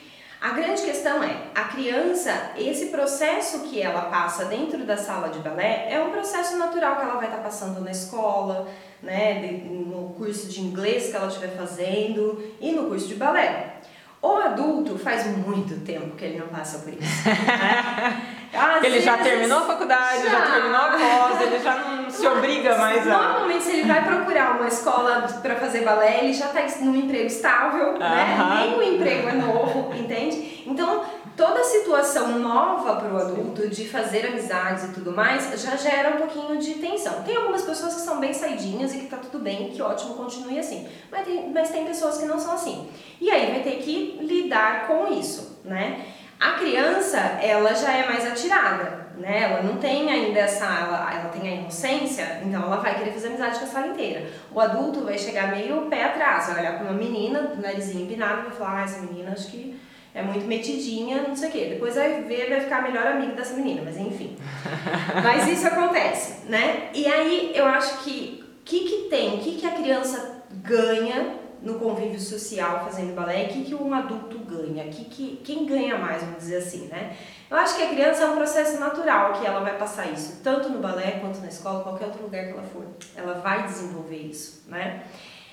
A 0.43 0.49
grande 0.49 0.81
questão 0.81 1.23
é, 1.23 1.37
a 1.55 1.63
criança, 1.65 2.51
esse 2.57 2.87
processo 2.87 3.61
que 3.61 3.81
ela 3.81 4.01
passa 4.01 4.45
dentro 4.45 4.85
da 4.85 4.97
sala 4.97 5.29
de 5.29 5.39
balé 5.39 5.87
é 5.89 6.01
um 6.01 6.11
processo 6.11 6.57
natural 6.57 6.97
que 6.97 7.01
ela 7.03 7.15
vai 7.15 7.27
estar 7.27 7.37
tá 7.37 7.43
passando 7.43 7.79
na 7.79 7.91
escola, 7.91 8.67
né, 9.01 9.61
no 9.63 10.09
curso 10.17 10.49
de 10.49 10.59
inglês 10.59 11.09
que 11.09 11.15
ela 11.15 11.27
estiver 11.27 11.55
fazendo 11.55 12.43
e 12.59 12.73
no 12.73 12.89
curso 12.89 13.07
de 13.07 13.15
balé. 13.15 13.75
O 14.21 14.35
adulto 14.35 14.97
faz 14.97 15.25
muito 15.27 15.79
tempo 15.85 16.15
que 16.17 16.25
ele 16.25 16.39
não 16.39 16.47
passa 16.47 16.79
por 16.79 16.93
isso. 16.93 17.27
Né? 17.27 18.37
ele 18.83 19.01
já 19.01 19.17
terminou 19.17 19.59
a 19.59 19.61
faculdade, 19.61 20.23
já. 20.23 20.29
já. 20.29 20.51
terminou 20.53 20.79
a 20.79 20.89
pós, 20.89 21.41
ele 21.41 21.59
já 21.59 21.75
não 21.75 22.09
se 22.09 22.27
obriga 22.27 22.77
mais 22.77 23.07
a. 23.07 23.17
Normalmente, 23.17 23.63
se 23.63 23.71
ele 23.71 23.83
vai 23.83 24.03
procurar 24.03 24.57
uma 24.57 24.67
escola 24.67 25.27
para 25.41 25.55
fazer 25.55 25.81
balé, 25.81 26.23
ele 26.23 26.33
já 26.33 26.47
está 26.47 26.85
num 26.85 26.95
emprego 26.95 27.25
estável, 27.25 27.97
né? 27.97 28.37
Nem 28.59 28.77
o 28.77 28.83
emprego 28.83 29.29
é 29.29 29.33
novo, 29.33 29.93
entende? 29.95 30.63
Então, 30.67 31.03
toda 31.35 31.63
situação 31.63 32.39
nova 32.39 32.95
para 32.97 33.11
o 33.11 33.17
adulto 33.17 33.67
de 33.67 33.87
fazer 33.87 34.27
amizades 34.27 34.85
e 34.85 34.93
tudo 34.93 35.11
mais 35.11 35.49
já 35.61 35.75
gera 35.75 36.15
um 36.15 36.17
pouquinho 36.17 36.59
de 36.59 36.75
tensão. 36.75 37.23
Tem 37.23 37.35
algumas 37.35 37.63
pessoas 37.63 37.95
que 37.95 38.01
são 38.01 38.19
bem 38.19 38.33
saidinhas 38.33 38.93
e 38.93 38.99
que 38.99 39.05
tá 39.07 39.17
tudo 39.17 39.43
bem, 39.43 39.69
que 39.69 39.81
ótimo, 39.81 40.13
continue 40.13 40.59
assim. 40.59 40.87
Mas 41.11 41.25
tem, 41.25 41.49
mas 41.49 41.69
tem 41.71 41.85
pessoas 41.85 42.17
que 42.17 42.25
não 42.25 42.39
são 42.39 42.53
assim. 42.53 42.87
E 43.19 43.31
aí 43.31 43.51
vai 43.51 43.63
ter 43.63 43.77
que 43.77 44.19
lidar 44.21 44.87
com 44.87 45.11
isso, 45.11 45.59
né? 45.65 46.05
A 46.39 46.51
criança, 46.53 47.17
ela 47.41 47.73
já 47.73 47.91
é 47.93 48.05
mais 48.05 48.25
atirada, 48.25 49.07
né? 49.17 49.43
Ela 49.43 49.63
não 49.63 49.77
tem 49.77 50.09
ainda 50.11 50.39
essa, 50.39 50.65
ela, 50.65 51.13
ela 51.13 51.29
tem 51.29 51.49
a 51.49 51.55
inocência, 51.55 52.41
então 52.43 52.63
ela 52.63 52.77
vai 52.77 52.97
querer 52.97 53.11
fazer 53.11 53.27
amizade 53.27 53.59
com 53.59 53.65
a 53.65 53.67
sala 53.67 53.87
inteira. 53.87 54.25
O 54.51 54.59
adulto 54.59 55.01
vai 55.05 55.17
chegar 55.17 55.51
meio 55.51 55.83
pé 55.83 56.05
atrás, 56.05 56.47
vai 56.47 56.59
olhar 56.59 56.77
para 56.77 56.85
uma 56.85 56.93
menina, 56.93 57.53
narizinho 57.61 58.05
empinado, 58.05 58.43
vai 58.43 58.51
falar, 58.51 58.81
ah, 58.81 58.83
essa 58.83 58.99
menina 59.01 59.31
acho 59.31 59.47
que 59.47 59.79
é 60.13 60.21
muito 60.21 60.45
metidinha, 60.45 61.23
não 61.27 61.35
sei 61.35 61.49
o 61.49 61.51
quê. 61.51 61.67
Depois 61.71 61.95
vai 61.95 62.21
ver, 62.21 62.49
vai 62.49 62.61
ficar 62.61 62.83
melhor 62.83 63.07
amigo 63.07 63.33
dessa 63.35 63.55
menina, 63.55 63.81
mas 63.83 63.97
enfim. 63.97 64.37
mas 65.23 65.47
isso 65.47 65.67
acontece, 65.67 66.45
né? 66.47 66.89
E 66.93 67.07
aí 67.07 67.51
eu 67.55 67.65
acho 67.65 68.03
que 68.03 68.43
o 68.61 68.63
que, 68.63 68.79
que 68.81 69.09
tem, 69.09 69.35
o 69.35 69.37
que, 69.39 69.57
que 69.57 69.65
a 69.65 69.71
criança 69.71 70.43
ganha 70.51 71.42
no 71.63 71.75
convívio 71.75 72.19
social 72.19 72.83
fazendo 72.83 73.15
balé, 73.15 73.45
o 73.45 73.47
que, 73.47 73.63
que 73.63 73.73
um 73.73 73.93
adulto 73.93 74.37
ganha, 74.39 74.83
que, 74.89 75.05
que, 75.05 75.41
quem 75.43 75.65
ganha 75.65 75.97
mais, 75.97 76.21
vamos 76.21 76.39
dizer 76.39 76.57
assim, 76.57 76.87
né? 76.87 77.15
Eu 77.49 77.55
acho 77.57 77.77
que 77.77 77.83
a 77.83 77.87
criança 77.87 78.23
é 78.23 78.25
um 78.27 78.35
processo 78.35 78.79
natural 78.79 79.33
que 79.33 79.45
ela 79.45 79.61
vai 79.61 79.77
passar 79.77 80.11
isso, 80.11 80.41
tanto 80.43 80.69
no 80.69 80.79
balé 80.79 81.19
quanto 81.21 81.39
na 81.39 81.47
escola, 81.47 81.81
qualquer 81.81 82.05
outro 82.05 82.23
lugar 82.23 82.45
que 82.45 82.51
ela 82.51 82.63
for. 82.63 82.85
Ela 83.15 83.35
vai 83.35 83.63
desenvolver 83.63 84.17
isso, 84.17 84.63
né? 84.67 85.03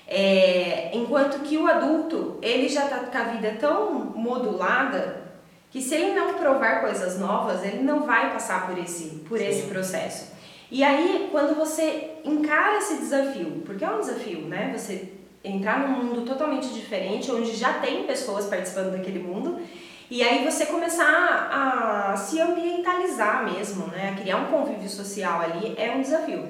É, 0.05 0.91
enquanto 0.93 1.39
que 1.39 1.57
o 1.57 1.65
adulto, 1.65 2.37
ele 2.41 2.67
já 2.67 2.85
está 2.85 2.99
com 2.99 3.17
a 3.17 3.23
vida 3.23 3.55
tão 3.57 3.93
modulada 3.93 5.21
que 5.69 5.81
se 5.81 5.95
ele 5.95 6.13
não 6.13 6.33
provar 6.33 6.81
coisas 6.81 7.17
novas, 7.17 7.63
ele 7.63 7.81
não 7.81 8.01
vai 8.01 8.33
passar 8.33 8.67
por 8.67 8.77
esse, 8.77 9.23
por 9.29 9.39
esse 9.39 9.67
processo. 9.67 10.33
E 10.69 10.83
aí, 10.83 11.29
quando 11.31 11.55
você 11.55 12.17
encara 12.25 12.77
esse 12.77 12.97
desafio, 12.97 13.61
porque 13.65 13.85
é 13.85 13.89
um 13.89 14.01
desafio, 14.01 14.41
né? 14.47 14.73
Você 14.77 15.20
entrar 15.43 15.79
num 15.79 16.03
mundo 16.03 16.21
totalmente 16.21 16.67
diferente, 16.73 17.31
onde 17.31 17.55
já 17.55 17.73
tem 17.73 18.03
pessoas 18.03 18.45
participando 18.45 18.91
daquele 18.91 19.19
mundo, 19.19 19.61
e 20.09 20.21
aí 20.23 20.43
você 20.43 20.65
começar 20.65 21.49
a 21.51 22.17
se 22.17 22.39
ambientalizar 22.39 23.45
mesmo, 23.45 23.87
né? 23.87 24.15
Criar 24.19 24.37
um 24.37 24.45
convívio 24.47 24.89
social 24.89 25.39
ali 25.39 25.73
é 25.77 25.91
um 25.91 26.01
desafio. 26.01 26.49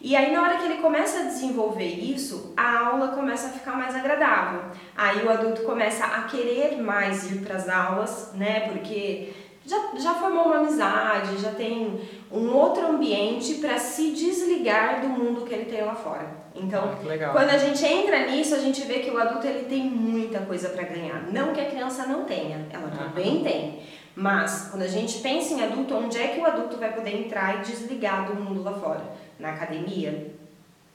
E 0.00 0.16
aí, 0.16 0.32
na 0.32 0.42
hora 0.42 0.56
que 0.56 0.64
ele 0.64 0.82
começa 0.82 1.20
a 1.20 1.24
desenvolver 1.24 1.86
isso, 1.86 2.52
a 2.56 2.86
aula 2.86 3.08
começa 3.08 3.48
a 3.48 3.50
ficar 3.50 3.76
mais 3.76 3.94
agradável. 3.94 4.62
Aí 4.96 5.24
o 5.24 5.30
adulto 5.30 5.62
começa 5.62 6.04
a 6.04 6.22
querer 6.22 6.82
mais 6.82 7.30
ir 7.30 7.40
para 7.40 7.54
as 7.54 7.68
aulas, 7.68 8.32
né? 8.34 8.68
Porque 8.70 9.32
já, 9.72 9.98
já 9.98 10.14
formou 10.14 10.44
uma 10.44 10.58
amizade, 10.58 11.40
já 11.40 11.52
tem 11.52 12.00
um 12.30 12.52
outro 12.52 12.86
ambiente 12.86 13.54
para 13.54 13.78
se 13.78 14.12
desligar 14.12 15.00
do 15.00 15.08
mundo 15.08 15.46
que 15.46 15.54
ele 15.54 15.64
tem 15.64 15.82
lá 15.82 15.94
fora. 15.94 16.42
Então, 16.54 16.84
ah, 16.84 17.28
quando 17.30 17.48
a 17.48 17.56
gente 17.56 17.82
entra 17.84 18.26
nisso, 18.30 18.54
a 18.54 18.58
gente 18.58 18.82
vê 18.82 18.98
que 18.98 19.10
o 19.10 19.18
adulto 19.18 19.46
ele 19.46 19.64
tem 19.64 19.84
muita 19.84 20.40
coisa 20.40 20.68
para 20.68 20.84
ganhar. 20.84 21.32
Não 21.32 21.52
que 21.52 21.60
a 21.60 21.70
criança 21.70 22.06
não 22.06 22.24
tenha, 22.24 22.66
ela 22.70 22.90
também 22.90 23.42
tem. 23.42 23.82
Mas 24.14 24.68
quando 24.70 24.82
a 24.82 24.88
gente 24.88 25.20
pensa 25.20 25.54
em 25.54 25.64
adulto, 25.64 25.94
onde 25.94 26.18
é 26.18 26.28
que 26.28 26.40
o 26.40 26.44
adulto 26.44 26.76
vai 26.76 26.92
poder 26.92 27.16
entrar 27.16 27.56
e 27.56 27.62
desligar 27.62 28.26
do 28.26 28.34
mundo 28.34 28.62
lá 28.62 28.74
fora? 28.74 29.02
Na 29.38 29.50
academia? 29.50 30.34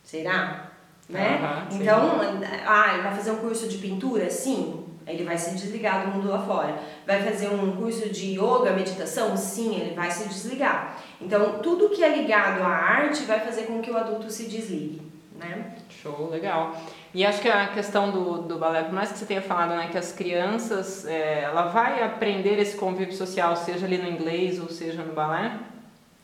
Será? 0.04 0.68
Né? 1.10 1.40
então, 1.72 2.20
ah, 2.68 2.94
ele 2.94 3.04
vai 3.04 3.16
fazer 3.16 3.32
um 3.32 3.38
curso 3.38 3.68
de 3.68 3.78
pintura? 3.78 4.30
Sim, 4.30 4.87
ele 5.08 5.24
vai 5.24 5.38
se 5.38 5.56
desligar 5.56 6.06
do 6.06 6.12
mundo 6.12 6.30
lá 6.30 6.39
fora. 6.39 6.78
Vai 7.06 7.22
fazer 7.24 7.48
um 7.48 7.78
curso 7.78 8.10
de 8.10 8.34
yoga, 8.34 8.72
meditação? 8.74 9.38
Sim, 9.38 9.80
ele 9.80 9.96
vai 9.96 10.12
se 10.12 10.28
desligar. 10.28 10.98
Então, 11.22 11.60
tudo 11.60 11.89
que 11.89 12.04
é 12.04 12.15
ligado 12.15 12.62
à 12.62 12.67
arte 12.67 13.24
vai 13.24 13.39
fazer 13.39 13.63
com 13.63 13.82
que 13.82 13.89
o 13.89 13.98
adulto 13.98 14.30
se 14.30 14.48
desligue, 14.48 15.02
né? 15.39 15.76
Show, 15.89 16.30
legal. 16.30 16.76
E 17.13 17.26
acho 17.26 17.41
que 17.41 17.50
a 17.50 17.67
questão 17.67 18.12
do, 18.12 18.41
do 18.43 18.60
balé, 18.60 18.84
por 18.84 18.93
mais 18.93 19.12
que 19.12 19.17
você 19.17 19.26
tenha 19.26 19.41
falado 19.41 19.70
né, 19.76 19.88
que 19.89 19.98
as 19.98 20.12
crianças, 20.12 21.06
é, 21.06 21.43
ela 21.43 21.63
vai 21.63 22.04
aprender 22.04 22.60
esse 22.60 22.78
convívio 22.78 23.15
social, 23.15 23.56
seja 23.56 23.86
ali 23.86 23.98
no 23.98 24.08
inglês 24.08 24.60
ou 24.60 24.70
seja 24.70 25.02
no 25.04 25.13
balé, 25.13 25.58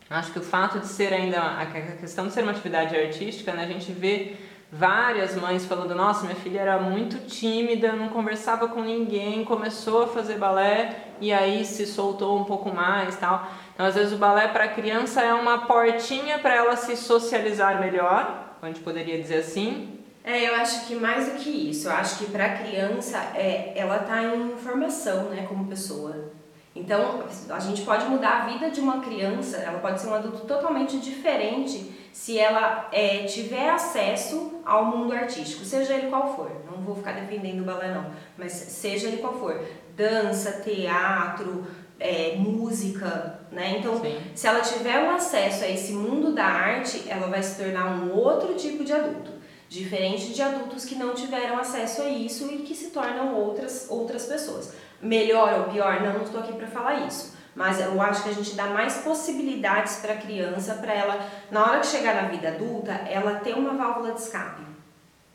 acho 0.10 0.32
que 0.32 0.39
o 0.39 0.43
fato 0.43 0.80
de 0.80 0.88
ser 0.88 1.12
ainda, 1.13 1.39
a 1.41 1.65
questão 1.65 2.28
de 2.28 2.34
ser 2.34 2.43
uma 2.43 2.52
atividade 2.52 2.96
artística, 2.96 3.54
né, 3.54 3.63
a 3.63 3.67
gente 3.67 3.91
vê 3.91 4.36
várias 4.74 5.36
mães 5.36 5.66
falando: 5.66 5.94
Nossa, 5.94 6.24
minha 6.24 6.36
filha 6.36 6.62
era 6.62 6.80
muito 6.80 7.28
tímida, 7.28 7.94
não 7.94 8.10
conversava 8.10 8.68
com 8.68 8.82
ninguém, 8.82 9.46
começou 9.46 10.04
a 10.04 10.08
fazer 10.08 10.38
balé 10.38 10.98
e 11.22 11.32
aí 11.32 11.64
se 11.64 11.86
soltou 11.86 12.40
um 12.40 12.44
pouco 12.44 12.74
mais 12.74 13.16
tal. 13.16 13.48
Então, 13.74 13.86
às 13.86 13.96
vezes, 13.96 14.14
o 14.14 14.18
balé 14.18 14.48
para 14.48 14.66
a 14.66 14.68
criança 14.68 15.22
é 15.22 15.34
uma 15.34 15.60
portinha 15.66 16.40
para 16.40 16.56
ela 16.56 16.76
se 16.76 16.98
socializar 16.98 17.80
melhor, 17.80 18.58
a 18.62 18.68
gente 18.68 18.82
poderia 18.82 19.22
dizer 19.22 19.38
assim. 19.38 20.00
É, 20.24 20.48
eu 20.48 20.56
acho 20.56 20.88
que 20.88 20.96
mais 20.96 21.32
do 21.32 21.38
que 21.38 21.50
isso, 21.50 21.90
eu 21.90 21.92
acho 21.92 22.18
que 22.18 22.32
para 22.32 22.46
a 22.46 22.58
criança 22.58 23.18
é, 23.36 23.74
ela 23.76 23.98
está 23.98 24.24
em 24.24 24.56
formação, 24.56 25.26
né, 25.26 25.46
como 25.48 25.68
pessoa. 25.68 26.32
Então, 26.76 27.24
a 27.50 27.60
gente 27.60 27.84
pode 27.84 28.06
mudar 28.06 28.42
a 28.42 28.46
vida 28.48 28.72
de 28.72 28.80
uma 28.80 29.00
criança, 29.00 29.58
ela 29.58 29.80
pode 29.80 30.02
ser 30.02 30.08
um 30.08 30.14
adulto 30.16 30.40
totalmente 30.48 30.98
diferente 30.98 31.92
se 32.12 32.38
ela 32.38 32.90
é, 32.92 33.24
tiver 33.26 33.70
acesso 33.70 34.62
ao 34.66 34.86
mundo 34.86 35.14
artístico, 35.14 35.64
seja 35.66 35.94
ele 35.94 36.08
qual 36.08 36.36
for. 36.36 36.52
Não 36.66 36.84
vou 36.84 36.96
ficar 36.96 37.14
defendendo 37.14 37.62
o 37.62 37.64
balé, 37.64 37.94
não, 37.94 38.06
mas 38.38 38.52
seja 38.54 39.08
ele 39.08 39.18
qual 39.18 39.38
for. 39.38 39.64
Dança, 39.96 40.64
teatro, 40.64 41.66
é, 42.00 42.36
música, 42.36 43.40
né? 43.52 43.78
Então, 43.80 44.00
Sim. 44.02 44.18
se 44.34 44.48
ela 44.48 44.62
tiver 44.62 45.04
um 45.04 45.12
acesso 45.12 45.64
a 45.64 45.70
esse 45.70 45.94
mundo 45.94 46.34
da 46.34 46.46
arte, 46.46 47.04
ela 47.08 47.28
vai 47.28 47.42
se 47.42 47.62
tornar 47.62 47.86
um 47.86 48.12
outro 48.16 48.56
tipo 48.56 48.84
de 48.84 48.94
adulto, 48.94 49.32
diferente 49.70 50.34
de 50.34 50.42
adultos 50.42 50.86
que 50.86 50.96
não 50.96 51.14
tiveram 51.14 51.58
acesso 51.58 52.02
a 52.02 52.10
isso 52.10 52.52
e 52.52 52.60
que 52.60 52.76
se 52.76 52.90
tornam 52.90 53.36
outras 53.36 53.88
outras 53.90 54.26
pessoas. 54.26 54.74
Melhor 55.04 55.60
ou 55.60 55.63
pior, 55.66 56.02
não, 56.02 56.13
não 56.13 56.24
estou 56.24 56.39
aqui 56.39 56.54
para 56.54 56.68
falar 56.68 57.06
isso. 57.06 57.34
Mas 57.56 57.80
eu 57.80 58.02
acho 58.02 58.24
que 58.24 58.30
a 58.30 58.34
gente 58.34 58.56
dá 58.56 58.66
mais 58.68 58.98
possibilidades 58.98 59.98
para 59.98 60.13
a 60.13 60.18
criança, 60.18 60.76
para 60.76 60.94
ela, 60.94 61.20
na 61.52 61.63
hora 61.63 61.80
que 61.82 61.88
chegar 61.88 62.16
na 62.16 62.30
vida 62.30 62.48
adulta, 62.48 62.92
ela 62.92 63.36
ter 63.36 63.54
uma 63.54 63.74
válvula 63.74 64.13
de 64.13 64.22
escape. 64.22 64.63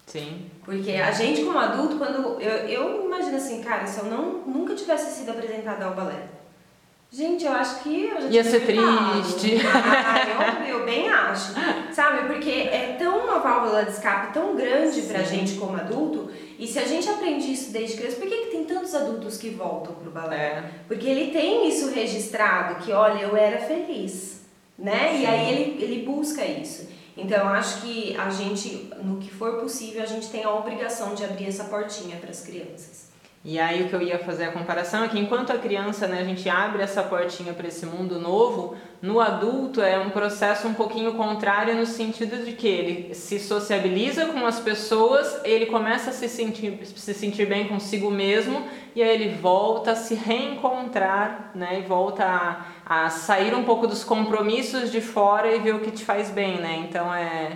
Sim. 0.06 0.50
Porque 0.64 0.92
a 0.92 1.12
gente 1.12 1.44
como 1.44 1.58
adulto, 1.58 1.96
quando 1.96 2.40
eu, 2.40 2.50
eu 2.68 3.04
imagino 3.04 3.36
assim, 3.36 3.62
cara, 3.62 3.86
se 3.86 4.00
eu 4.00 4.06
não 4.06 4.42
nunca 4.46 4.74
tivesse 4.74 5.18
sido 5.18 5.30
apresentada 5.30 5.84
ao 5.84 5.94
balé, 5.94 6.28
Gente, 7.10 7.46
eu 7.46 7.52
acho 7.52 7.82
que 7.82 8.04
eu 8.04 8.20
já 8.20 8.28
Ia 8.28 8.44
ser 8.44 8.66
triste. 8.66 9.66
Ah, 9.66 10.66
eu, 10.68 10.78
eu 10.78 10.84
bem 10.84 11.08
acho. 11.08 11.54
Sabe, 11.90 12.26
porque 12.26 12.50
é 12.50 12.96
tão 12.98 13.24
uma 13.24 13.38
válvula 13.38 13.84
de 13.84 13.92
escape 13.92 14.34
tão 14.34 14.54
grande 14.54 15.00
Sim. 15.00 15.08
pra 15.08 15.22
gente 15.22 15.54
como 15.54 15.74
adulto, 15.74 16.30
e 16.58 16.66
se 16.66 16.78
a 16.78 16.84
gente 16.84 17.08
aprende 17.08 17.52
isso 17.52 17.70
desde 17.70 17.96
criança, 17.96 18.16
por 18.16 18.28
que, 18.28 18.36
que 18.36 18.50
tem 18.50 18.64
tantos 18.64 18.92
adultos 18.94 19.38
que 19.38 19.50
voltam 19.50 19.94
pro 19.94 20.10
balé? 20.10 20.36
É. 20.36 20.70
Porque 20.88 21.06
ele 21.06 21.30
tem 21.30 21.68
isso 21.68 21.90
registrado, 21.90 22.84
que 22.84 22.92
olha, 22.92 23.22
eu 23.22 23.36
era 23.36 23.58
feliz, 23.60 24.40
né? 24.76 25.12
Sim. 25.12 25.22
E 25.22 25.26
aí 25.26 25.52
ele, 25.52 25.84
ele 25.84 26.02
busca 26.04 26.44
isso. 26.44 26.88
Então 27.16 27.38
eu 27.38 27.48
acho 27.48 27.82
que 27.82 28.16
a 28.16 28.28
gente, 28.30 28.90
no 29.02 29.18
que 29.18 29.30
for 29.30 29.60
possível, 29.60 30.02
a 30.02 30.06
gente 30.06 30.28
tem 30.28 30.42
a 30.42 30.52
obrigação 30.52 31.14
de 31.14 31.24
abrir 31.24 31.46
essa 31.46 31.64
portinha 31.64 32.16
para 32.16 32.30
as 32.30 32.40
crianças. 32.40 33.08
E 33.50 33.58
aí 33.58 33.82
o 33.82 33.88
que 33.88 33.94
eu 33.94 34.02
ia 34.02 34.18
fazer 34.18 34.44
a 34.44 34.52
comparação 34.52 35.04
é 35.04 35.08
que 35.08 35.18
enquanto 35.18 35.50
a 35.50 35.56
criança, 35.56 36.06
né, 36.06 36.20
a 36.20 36.24
gente 36.24 36.46
abre 36.50 36.82
essa 36.82 37.02
portinha 37.02 37.54
para 37.54 37.66
esse 37.66 37.86
mundo 37.86 38.20
novo, 38.20 38.76
no 39.00 39.20
adulto 39.20 39.80
é 39.80 39.98
um 39.98 40.10
processo 40.10 40.68
um 40.68 40.74
pouquinho 40.74 41.14
contrário 41.14 41.74
no 41.74 41.86
sentido 41.86 42.44
de 42.44 42.52
que 42.52 42.68
ele 42.68 43.14
se 43.14 43.40
sociabiliza 43.40 44.26
com 44.26 44.44
as 44.44 44.60
pessoas, 44.60 45.40
ele 45.44 45.64
começa 45.64 46.10
a 46.10 46.12
se 46.12 46.28
sentir, 46.28 46.78
se 46.84 47.14
sentir 47.14 47.46
bem 47.46 47.66
consigo 47.66 48.10
mesmo 48.10 48.68
e 48.94 49.02
aí 49.02 49.14
ele 49.14 49.34
volta 49.36 49.92
a 49.92 49.96
se 49.96 50.14
reencontrar, 50.14 51.52
né, 51.54 51.78
e 51.78 51.88
volta 51.88 52.26
a, 52.84 53.04
a 53.04 53.08
sair 53.08 53.54
um 53.54 53.64
pouco 53.64 53.86
dos 53.86 54.04
compromissos 54.04 54.92
de 54.92 55.00
fora 55.00 55.56
e 55.56 55.58
ver 55.58 55.74
o 55.74 55.80
que 55.80 55.90
te 55.90 56.04
faz 56.04 56.30
bem, 56.30 56.60
né? 56.60 56.84
Então 56.86 57.14
é, 57.14 57.52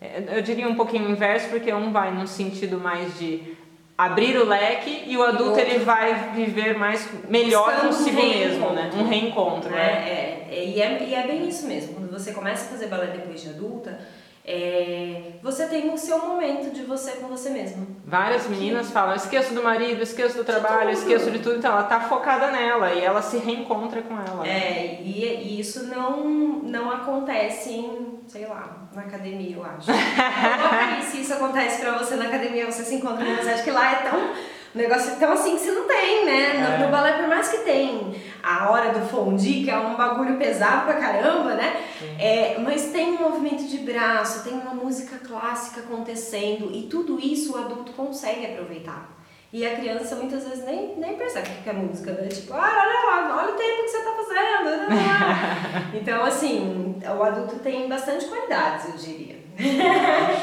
é 0.00 0.24
eu 0.38 0.40
diria 0.40 0.66
um 0.66 0.74
pouquinho 0.74 1.10
inverso 1.10 1.50
porque 1.50 1.70
um 1.70 1.92
vai 1.92 2.10
num 2.14 2.26
sentido 2.26 2.80
mais 2.80 3.18
de 3.18 3.62
abrir 3.96 4.36
o 4.36 4.44
leque 4.44 5.04
e 5.06 5.16
o 5.16 5.22
adulto 5.22 5.58
ele 5.58 5.84
vai 5.84 6.32
viver 6.32 6.76
mais 6.76 7.08
melhor 7.28 7.72
Estando 7.72 7.88
consigo 7.88 8.20
um 8.20 8.28
mesmo, 8.28 8.70
né? 8.70 8.90
Um 8.94 9.06
reencontro, 9.06 9.70
né? 9.70 10.08
É, 10.08 10.48
é, 10.50 10.64
e, 10.66 10.82
é, 10.82 11.02
e 11.02 11.14
é 11.14 11.26
bem 11.26 11.48
isso 11.48 11.66
mesmo. 11.66 11.94
Quando 11.94 12.10
você 12.10 12.32
começa 12.32 12.66
a 12.66 12.68
fazer 12.70 12.88
balé 12.88 13.06
depois 13.06 13.40
de 13.40 13.50
adulta, 13.50 13.98
é, 14.46 15.32
você 15.42 15.66
tem 15.66 15.90
o 15.90 15.96
seu 15.96 16.18
momento 16.18 16.70
de 16.70 16.82
você 16.82 17.12
com 17.12 17.28
você 17.28 17.48
mesma. 17.48 17.86
Várias 18.04 18.46
meninas 18.46 18.90
falam, 18.90 19.14
esqueço 19.14 19.54
do 19.54 19.62
marido, 19.62 20.02
esqueço 20.02 20.36
do 20.36 20.44
trabalho, 20.44 20.90
de 20.90 20.98
esqueço 20.98 21.30
de 21.30 21.38
tudo, 21.38 21.56
então 21.56 21.72
ela 21.72 21.84
tá 21.84 22.00
focada 22.00 22.50
nela 22.50 22.92
e 22.92 23.00
ela 23.00 23.22
se 23.22 23.38
reencontra 23.38 24.02
com 24.02 24.14
ela. 24.14 24.46
É, 24.46 25.00
e, 25.02 25.24
e 25.24 25.58
isso 25.58 25.86
não, 25.86 26.24
não 26.24 26.90
acontece 26.90 27.70
em, 27.70 28.18
sei 28.28 28.46
lá, 28.46 28.86
na 28.94 29.02
academia, 29.02 29.56
eu 29.56 29.64
acho. 29.64 29.86
Coloca 29.88 31.02
se 31.10 31.22
isso 31.22 31.32
acontece 31.32 31.80
pra 31.80 31.96
você 31.96 32.14
na 32.14 32.26
academia, 32.26 32.70
você 32.70 32.84
se 32.84 32.96
encontra, 32.96 33.24
mas 33.24 33.48
acho 33.48 33.64
que 33.64 33.70
lá 33.70 33.92
é 33.92 33.96
tão 34.10 34.34
o 34.74 34.78
negócio 34.78 35.16
tão 35.16 35.32
assim 35.32 35.54
que 35.54 35.62
você 35.62 35.70
não 35.70 35.86
tem, 35.86 36.26
né? 36.26 36.54
No, 36.54 36.74
é. 36.74 36.78
no, 36.78 36.90
balé, 36.90 37.12
por 37.12 37.28
mais 37.28 37.48
que 37.48 37.58
tem 37.58 38.14
a 38.42 38.70
hora 38.70 38.92
do 38.92 39.06
fondue, 39.06 39.64
que 39.64 39.70
é 39.70 39.78
um 39.78 39.94
bagulho 39.94 40.36
pesado 40.36 40.84
pra 40.84 40.94
caramba, 40.94 41.54
né? 41.54 41.80
É, 42.18 42.58
mas 42.58 42.90
tem 42.90 43.12
um 43.12 43.20
movimento 43.20 43.64
de 43.64 43.78
braço, 43.78 44.42
tem 44.42 44.52
uma 44.52 44.74
música 44.74 45.18
clássica 45.18 45.80
acontecendo 45.80 46.70
e 46.74 46.82
tudo 46.88 47.20
isso 47.20 47.54
o 47.54 47.58
adulto 47.58 47.92
consegue 47.92 48.46
aproveitar. 48.46 49.14
E 49.52 49.64
a 49.64 49.76
criança 49.76 50.16
muitas 50.16 50.42
vezes 50.42 50.64
nem, 50.64 50.96
nem 50.96 51.14
percebe 51.14 51.48
o 51.48 51.62
que 51.62 51.70
é 51.70 51.72
música, 51.72 52.10
né? 52.10 52.26
Tipo, 52.26 52.54
ah, 52.54 52.56
olha 52.58 53.28
lá, 53.28 53.36
olha 53.40 53.54
o 53.54 53.56
tempo 53.56 53.84
que 53.84 53.88
você 53.88 54.02
tá 54.02 54.12
fazendo. 54.12 55.94
então, 55.94 56.24
assim, 56.24 57.00
o 57.16 57.22
adulto 57.22 57.60
tem 57.60 57.88
bastante 57.88 58.24
qualidades, 58.24 58.88
eu 58.88 58.96
diria. 58.96 59.36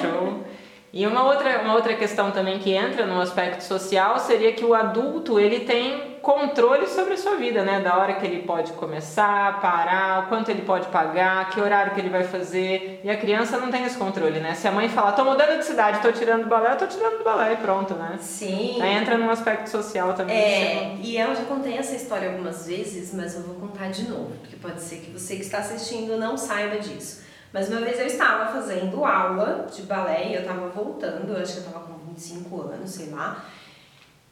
Show. 0.02 0.51
E 0.94 1.08
uma 1.08 1.24
outra, 1.24 1.62
uma 1.62 1.74
outra 1.74 1.96
questão 1.96 2.32
também 2.32 2.60
que 2.60 2.74
entra 2.74 3.06
no 3.06 3.22
aspecto 3.22 3.64
social 3.64 4.20
seria 4.20 4.52
que 4.52 4.66
o 4.66 4.74
adulto 4.74 5.40
ele 5.40 5.62
tem 5.62 6.18
controle 6.22 6.86
sobre 6.86 7.14
a 7.14 7.18
sua 7.18 7.36
vida, 7.36 7.64
né? 7.64 7.80
Da 7.80 7.98
hora 7.98 8.14
que 8.16 8.26
ele 8.26 8.44
pode 8.44 8.74
começar, 8.74 9.62
parar, 9.62 10.28
quanto 10.28 10.52
ele 10.52 10.64
pode 10.64 10.88
pagar, 10.90 11.50
que 11.50 11.62
horário 11.62 11.94
que 11.94 12.00
ele 12.02 12.10
vai 12.10 12.26
fazer. 12.26 13.00
E 13.06 13.10
a 13.10 13.16
criança 13.16 13.58
não 13.58 13.72
tem 13.72 13.86
esse 13.86 13.98
controle, 13.98 14.42
né? 14.42 14.54
Se 14.54 14.68
a 14.68 14.72
mãe 14.72 14.90
falar, 14.90 15.14
tô 15.14 15.24
mudando 15.24 15.60
de 15.60 15.66
cidade, 15.66 16.02
tô 16.02 16.12
tirando 16.12 16.44
do 16.44 16.50
balé, 16.50 16.74
eu 16.74 16.78
tô 16.78 16.88
tirando 16.88 17.20
do 17.20 17.24
balé 17.24 17.54
e 17.54 17.56
pronto, 17.56 17.94
né? 17.94 18.18
Sim. 18.20 18.82
Aí 18.82 18.94
entra 18.94 19.18
num 19.18 19.30
aspecto 19.30 19.70
social 19.70 20.14
também. 20.14 20.36
É, 20.36 20.98
e 21.02 21.18
eu 21.18 21.34
já 21.34 21.44
contei 21.44 21.78
essa 21.78 21.96
história 21.96 22.30
algumas 22.30 22.68
vezes, 22.68 23.14
mas 23.14 23.34
eu 23.34 23.44
vou 23.44 23.56
contar 23.56 23.90
de 23.90 24.10
novo, 24.10 24.34
porque 24.42 24.58
pode 24.58 24.82
ser 24.82 24.98
que 24.98 25.10
você 25.10 25.38
que 25.38 25.42
está 25.42 25.60
assistindo 25.60 26.18
não 26.18 26.36
saiba 26.36 26.78
disso. 26.78 27.31
Mas 27.54 27.70
uma 27.70 27.82
vez 27.82 28.00
eu 28.00 28.06
estava 28.06 28.52
fazendo 28.52 29.04
aula 29.04 29.68
de 29.74 29.82
balé 29.82 30.30
e 30.30 30.36
eu 30.36 30.42
estava 30.42 30.68
voltando, 30.70 31.36
acho 31.38 31.54
que 31.54 31.60
eu 31.60 31.66
estava 31.66 31.86
com 31.86 31.94
25 32.08 32.62
anos, 32.62 32.90
sei 32.92 33.10
lá. 33.10 33.44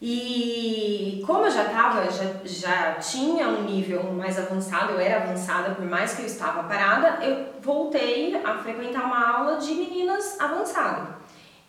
E 0.01 1.21
como 1.27 1.45
eu 1.45 1.51
já 1.51 1.65
estava, 1.65 2.09
já, 2.09 2.23
já 2.45 2.93
tinha 2.93 3.49
um 3.49 3.63
nível 3.63 4.03
mais 4.13 4.39
avançado, 4.39 4.93
eu 4.93 4.99
era 4.99 5.23
avançada 5.23 5.75
por 5.75 5.85
mais 5.85 6.13
que 6.13 6.21
eu 6.21 6.25
estava 6.25 6.63
parada, 6.63 7.23
eu 7.25 7.47
voltei 7.61 8.33
a 8.41 8.57
frequentar 8.59 9.03
uma 9.03 9.37
aula 9.37 9.57
de 9.57 9.73
meninas 9.73 10.39
avançadas. 10.39 11.19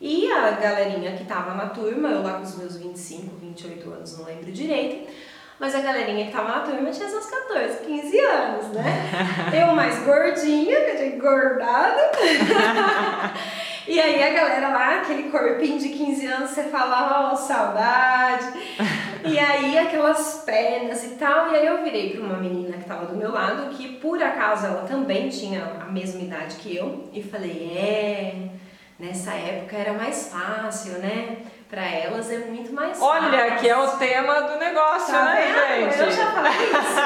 E 0.00 0.30
a 0.30 0.52
galerinha 0.52 1.16
que 1.16 1.24
estava 1.24 1.54
na 1.54 1.70
turma, 1.70 2.08
eu 2.08 2.22
lá 2.22 2.34
com 2.34 2.44
os 2.44 2.56
meus 2.56 2.76
25, 2.76 3.36
28 3.36 3.90
anos, 3.90 4.16
não 4.16 4.24
lembro 4.24 4.50
direito, 4.52 5.10
mas 5.60 5.74
a 5.74 5.80
galerinha 5.82 6.24
que 6.24 6.32
tava 6.32 6.48
na 6.48 6.60
turma 6.60 6.90
tinha 6.90 7.06
seus 7.06 7.26
14, 7.26 7.84
15 7.84 8.18
anos, 8.18 8.68
né? 8.68 9.10
Eu 9.60 9.74
mais 9.74 10.02
gordinha, 10.02 10.80
que 10.80 10.90
eu 10.90 10.96
tinha 10.96 11.16
engordado. 11.16 11.98
e 13.86 14.00
aí 14.00 14.22
a 14.22 14.30
galera 14.32 14.68
lá, 14.68 15.00
aquele 15.00 15.24
corpinho 15.24 15.78
de 15.78 15.90
15 15.90 16.26
anos, 16.26 16.50
você 16.50 16.62
fala, 16.62 17.28
ó, 17.28 17.34
oh, 17.34 17.36
saudade. 17.36 18.46
e 19.22 19.38
aí 19.38 19.76
aquelas 19.76 20.42
pernas 20.46 21.04
e 21.04 21.10
tal. 21.16 21.52
E 21.52 21.56
aí 21.56 21.66
eu 21.66 21.82
virei 21.84 22.16
pra 22.16 22.22
uma 22.22 22.38
menina 22.38 22.78
que 22.78 22.84
tava 22.84 23.04
do 23.04 23.16
meu 23.16 23.30
lado, 23.30 23.68
que 23.76 23.96
por 23.96 24.22
acaso 24.22 24.64
ela 24.64 24.86
também 24.86 25.28
tinha 25.28 25.62
a 25.78 25.92
mesma 25.92 26.22
idade 26.22 26.56
que 26.56 26.74
eu, 26.74 27.10
e 27.12 27.22
falei, 27.22 27.76
é, 27.76 28.48
nessa 28.98 29.34
época 29.34 29.76
era 29.76 29.92
mais 29.92 30.28
fácil, 30.28 30.92
né? 31.00 31.36
Para 31.70 31.86
elas 31.88 32.28
é 32.30 32.38
muito 32.38 32.72
mais 32.72 32.98
fácil. 32.98 33.04
Olha, 33.04 33.56
que 33.56 33.68
é 33.68 33.76
o 33.76 33.96
tema 33.96 34.40
do 34.40 34.58
negócio, 34.58 35.14
tá 35.14 35.24
né, 35.24 35.52
vendo? 35.52 35.92
gente? 35.92 36.00
Eu 36.00 36.10
já 36.10 36.32
falei 36.32 36.52
isso. 36.52 37.00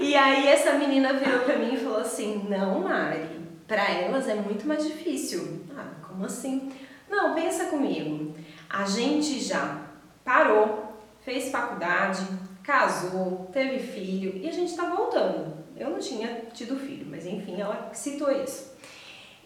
e 0.00 0.16
aí 0.16 0.48
essa 0.48 0.72
menina 0.72 1.12
virou 1.12 1.40
para 1.40 1.56
mim 1.56 1.74
e 1.74 1.78
falou 1.78 2.00
assim: 2.00 2.46
"Não, 2.48 2.80
Mari, 2.80 3.28
para 3.68 3.88
elas 3.88 4.28
é 4.28 4.34
muito 4.34 4.66
mais 4.66 4.84
difícil". 4.84 5.64
Ah, 5.78 5.86
como 6.08 6.26
assim? 6.26 6.72
Não, 7.08 7.32
pensa 7.34 7.66
comigo. 7.66 8.34
A 8.68 8.84
gente 8.84 9.40
já 9.40 9.78
parou, 10.24 10.92
fez 11.24 11.50
faculdade, 11.50 12.26
casou, 12.64 13.48
teve 13.52 13.78
filho 13.78 14.36
e 14.36 14.48
a 14.48 14.52
gente 14.52 14.74
tá 14.76 14.86
voltando. 14.86 15.60
Eu 15.76 15.90
não 15.90 15.98
tinha 15.98 16.42
tido 16.52 16.76
filho, 16.76 17.06
mas 17.08 17.24
enfim, 17.24 17.60
ela 17.60 17.90
citou 17.92 18.30
isso. 18.30 18.74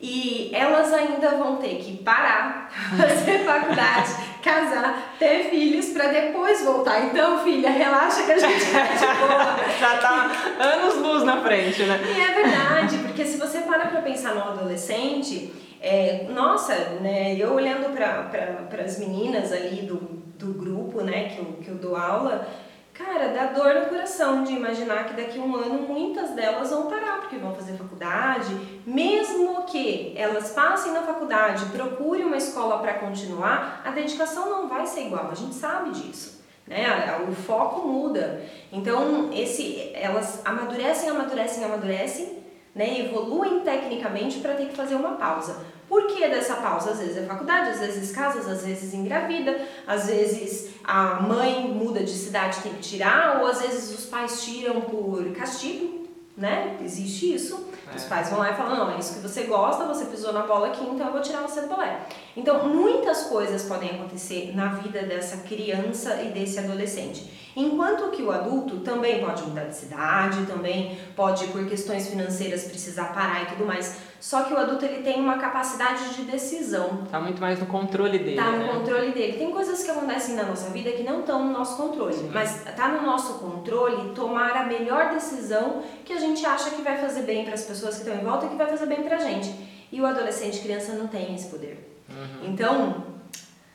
E 0.00 0.50
elas 0.52 0.92
ainda 0.92 1.30
vão 1.30 1.56
ter 1.56 1.76
que 1.76 1.96
parar, 1.98 2.68
fazer 2.96 3.38
faculdade, 3.38 4.14
casar, 4.42 5.14
ter 5.18 5.50
filhos 5.50 5.86
para 5.90 6.08
depois 6.08 6.62
voltar. 6.64 7.06
Então, 7.06 7.42
filha, 7.42 7.70
relaxa 7.70 8.24
que 8.24 8.32
a 8.32 8.38
gente 8.38 8.64
vai 8.66 8.92
de 8.92 8.98
boa. 8.98 9.56
Já 9.80 9.96
tá 9.98 10.30
anos 10.58 10.96
luz 10.96 11.24
na 11.24 11.40
frente, 11.42 11.84
né? 11.84 12.00
E 12.04 12.20
é 12.20 12.34
verdade, 12.34 12.98
porque 12.98 13.24
se 13.24 13.38
você 13.38 13.60
para 13.60 13.86
para 13.86 14.02
pensar 14.02 14.34
no 14.34 14.42
adolescente, 14.42 15.52
é, 15.80 16.26
nossa, 16.30 16.74
né, 17.00 17.36
eu 17.38 17.52
olhando 17.52 17.94
para 17.94 18.22
pra, 18.70 18.82
as 18.82 18.98
meninas 18.98 19.52
ali 19.52 19.82
do, 19.82 19.96
do 20.38 20.54
grupo, 20.54 21.02
né, 21.02 21.28
que 21.28 21.38
eu, 21.38 21.44
que 21.62 21.68
eu 21.68 21.74
dou 21.74 21.94
aula, 21.94 22.48
Cara, 22.94 23.30
dá 23.30 23.46
dor 23.46 23.74
no 23.74 23.86
coração 23.86 24.44
de 24.44 24.52
imaginar 24.52 25.08
que 25.08 25.14
daqui 25.14 25.36
a 25.36 25.42
um 25.42 25.56
ano 25.56 25.82
muitas 25.82 26.30
delas 26.30 26.70
vão 26.70 26.86
parar 26.86 27.20
porque 27.20 27.36
vão 27.36 27.52
fazer 27.52 27.76
faculdade, 27.76 28.54
mesmo 28.86 29.64
que 29.64 30.14
elas 30.16 30.50
passem 30.50 30.92
na 30.92 31.02
faculdade, 31.02 31.64
procurem 31.66 32.24
uma 32.24 32.36
escola 32.36 32.78
para 32.78 32.94
continuar, 32.94 33.82
a 33.84 33.90
dedicação 33.90 34.48
não 34.48 34.68
vai 34.68 34.86
ser 34.86 35.06
igual, 35.06 35.28
a 35.28 35.34
gente 35.34 35.56
sabe 35.56 35.90
disso. 35.90 36.44
né? 36.68 36.86
O 37.28 37.32
foco 37.32 37.86
muda. 37.86 38.40
Então, 38.70 39.28
esse, 39.32 39.90
elas 39.92 40.40
amadurecem, 40.44 41.08
amadurecem, 41.10 41.64
amadurecem, 41.64 42.38
né? 42.74 43.00
Evoluem 43.00 43.60
tecnicamente 43.60 44.38
para 44.38 44.54
ter 44.54 44.68
que 44.68 44.76
fazer 44.76 44.94
uma 44.94 45.12
pausa. 45.16 45.64
Por 45.94 46.08
que 46.08 46.28
dessa 46.28 46.56
pausa? 46.56 46.90
Às 46.90 46.98
vezes 46.98 47.18
é 47.18 47.22
faculdade, 47.22 47.70
às 47.70 47.78
vezes 47.78 48.10
casas, 48.10 48.48
às 48.48 48.64
vezes 48.64 48.92
engravida, 48.92 49.56
às 49.86 50.08
vezes 50.08 50.70
a 50.82 51.20
mãe 51.22 51.68
muda 51.68 52.02
de 52.02 52.10
cidade 52.10 52.58
tem 52.64 52.72
que 52.72 52.80
tirar, 52.80 53.40
ou 53.40 53.46
às 53.46 53.62
vezes 53.62 53.96
os 53.96 54.06
pais 54.06 54.42
tiram 54.42 54.80
por 54.80 55.24
castigo, 55.36 56.08
né? 56.36 56.76
Existe 56.82 57.32
isso. 57.32 57.68
É. 57.88 57.94
Os 57.94 58.02
pais 58.06 58.28
vão 58.28 58.40
lá 58.40 58.50
e 58.50 58.56
falam, 58.56 58.76
não, 58.76 58.96
é 58.96 58.98
isso 58.98 59.14
que 59.14 59.20
você 59.20 59.44
gosta, 59.44 59.84
você 59.84 60.06
pisou 60.06 60.32
na 60.32 60.42
bola 60.42 60.66
aqui, 60.66 60.84
então 60.84 61.06
eu 61.06 61.12
vou 61.12 61.22
tirar 61.22 61.42
você 61.42 61.60
do 61.60 61.68
balé. 61.68 62.00
Então, 62.36 62.66
muitas 62.66 63.28
coisas 63.28 63.62
podem 63.62 63.90
acontecer 63.90 64.52
na 64.52 64.70
vida 64.70 65.02
dessa 65.02 65.36
criança 65.48 66.22
e 66.22 66.32
desse 66.32 66.58
adolescente. 66.58 67.52
Enquanto 67.56 68.10
que 68.10 68.20
o 68.20 68.32
adulto 68.32 68.80
também 68.80 69.24
pode 69.24 69.44
mudar 69.44 69.66
de 69.66 69.76
cidade, 69.76 70.44
também 70.44 70.98
pode, 71.14 71.46
por 71.48 71.64
questões 71.68 72.08
financeiras, 72.08 72.64
precisar 72.64 73.14
parar 73.14 73.44
e 73.44 73.46
tudo 73.46 73.64
mais. 73.64 73.96
Só 74.24 74.44
que 74.44 74.54
o 74.54 74.56
adulto 74.56 74.86
ele 74.86 75.02
tem 75.02 75.20
uma 75.20 75.36
capacidade 75.36 76.14
de 76.14 76.22
decisão. 76.22 77.04
Tá 77.10 77.20
muito 77.20 77.42
mais 77.42 77.60
no 77.60 77.66
controle 77.66 78.18
dele. 78.18 78.36
Tá 78.36 78.52
no 78.52 78.56
né? 78.56 78.72
controle 78.72 79.12
dele. 79.12 79.36
Tem 79.36 79.50
coisas 79.50 79.84
que 79.84 79.90
acontecem 79.90 80.34
na 80.34 80.44
nossa 80.44 80.70
vida 80.70 80.90
que 80.92 81.02
não 81.02 81.20
estão 81.20 81.44
no 81.44 81.52
nosso 81.52 81.76
controle, 81.76 82.14
Sim. 82.14 82.30
mas 82.32 82.64
tá 82.74 82.88
no 82.88 83.02
nosso 83.02 83.34
controle 83.34 84.14
tomar 84.14 84.56
a 84.56 84.64
melhor 84.64 85.10
decisão 85.10 85.82
que 86.06 86.14
a 86.14 86.18
gente 86.18 86.44
acha 86.46 86.70
que 86.70 86.80
vai 86.80 86.96
fazer 86.96 87.20
bem 87.24 87.44
para 87.44 87.52
as 87.52 87.64
pessoas 87.64 87.96
que 87.96 88.08
estão 88.08 88.18
em 88.18 88.24
volta 88.24 88.46
e 88.46 88.48
que 88.48 88.56
vai 88.56 88.66
fazer 88.66 88.86
bem 88.86 89.02
pra 89.02 89.18
gente. 89.18 89.54
E 89.92 90.00
o 90.00 90.06
adolescente, 90.06 90.62
criança 90.62 90.94
não 90.94 91.06
tem 91.06 91.34
esse 91.34 91.48
poder. 91.48 92.02
Uhum. 92.08 92.48
Então, 92.48 93.04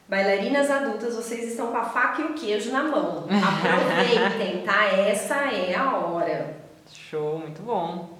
bailarinas 0.07 0.71
adultas, 0.71 1.15
vocês 1.15 1.51
estão 1.51 1.67
com 1.67 1.77
a 1.77 1.83
faca 1.83 2.23
e 2.23 2.25
o 2.25 2.33
queijo 2.33 2.71
na 2.71 2.85
mão. 2.85 3.27
Aproveitem, 3.29 4.63
tá? 4.63 4.85
Essa 4.85 5.35
é 5.53 5.75
a 5.75 5.95
hora. 5.95 6.57
Show, 6.91 7.37
muito 7.37 7.61
bom. 7.61 8.17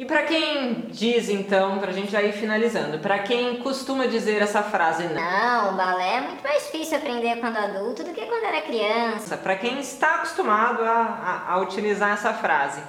E 0.00 0.04
para 0.06 0.22
quem 0.22 0.86
diz 0.88 1.28
então, 1.28 1.78
para 1.78 1.90
a 1.90 1.92
gente 1.92 2.10
já 2.10 2.22
ir 2.22 2.32
finalizando, 2.32 2.98
para 3.00 3.18
quem 3.18 3.56
costuma 3.58 4.06
dizer 4.06 4.40
essa 4.40 4.62
frase, 4.62 5.04
não, 5.08 5.74
o 5.74 5.76
balé 5.76 6.16
é 6.16 6.20
muito 6.22 6.42
mais 6.42 6.64
difícil 6.64 6.96
aprender 6.96 7.36
quando 7.36 7.58
adulto 7.58 8.02
do 8.02 8.14
que 8.14 8.24
quando 8.24 8.44
era 8.44 8.62
criança. 8.62 9.36
Para 9.36 9.56
quem 9.56 9.78
está 9.78 10.14
acostumado 10.14 10.82
a, 10.82 11.44
a, 11.48 11.52
a 11.52 11.58
utilizar 11.58 12.14
essa 12.14 12.32
frase, 12.32 12.80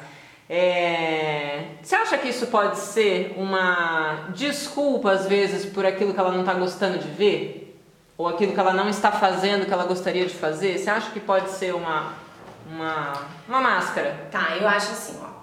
é... 0.49 1.65
Você 1.83 1.95
acha 1.95 2.17
que 2.17 2.29
isso 2.29 2.47
pode 2.47 2.77
ser 2.77 3.33
uma 3.35 4.29
desculpa 4.29 5.11
às 5.11 5.27
vezes 5.27 5.65
por 5.65 5.85
aquilo 5.85 6.13
que 6.13 6.19
ela 6.21 6.31
não 6.31 6.39
está 6.39 6.53
gostando 6.53 6.97
de 6.97 7.09
ver? 7.09 7.77
Ou 8.17 8.29
aquilo 8.29 8.53
que 8.53 8.59
ela 8.61 8.73
não 8.73 8.87
está 8.87 9.11
fazendo 9.11 9.65
que 9.65 9.73
ela 9.73 9.83
gostaria 9.83 10.25
de 10.25 10.33
fazer? 10.33 10.77
Você 10.77 10.89
acha 10.89 11.11
que 11.11 11.19
pode 11.19 11.49
ser 11.49 11.75
uma, 11.75 12.13
uma, 12.65 13.13
uma 13.49 13.59
máscara? 13.59 14.29
Tá, 14.31 14.55
eu 14.55 14.65
acho 14.65 14.93
assim, 14.93 15.19
ó 15.21 15.40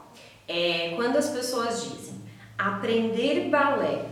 é, 0.48 0.94
quando 0.96 1.16
as 1.16 1.28
pessoas 1.28 1.84
dizem 1.84 2.14
aprender 2.56 3.48
balé 3.50 4.06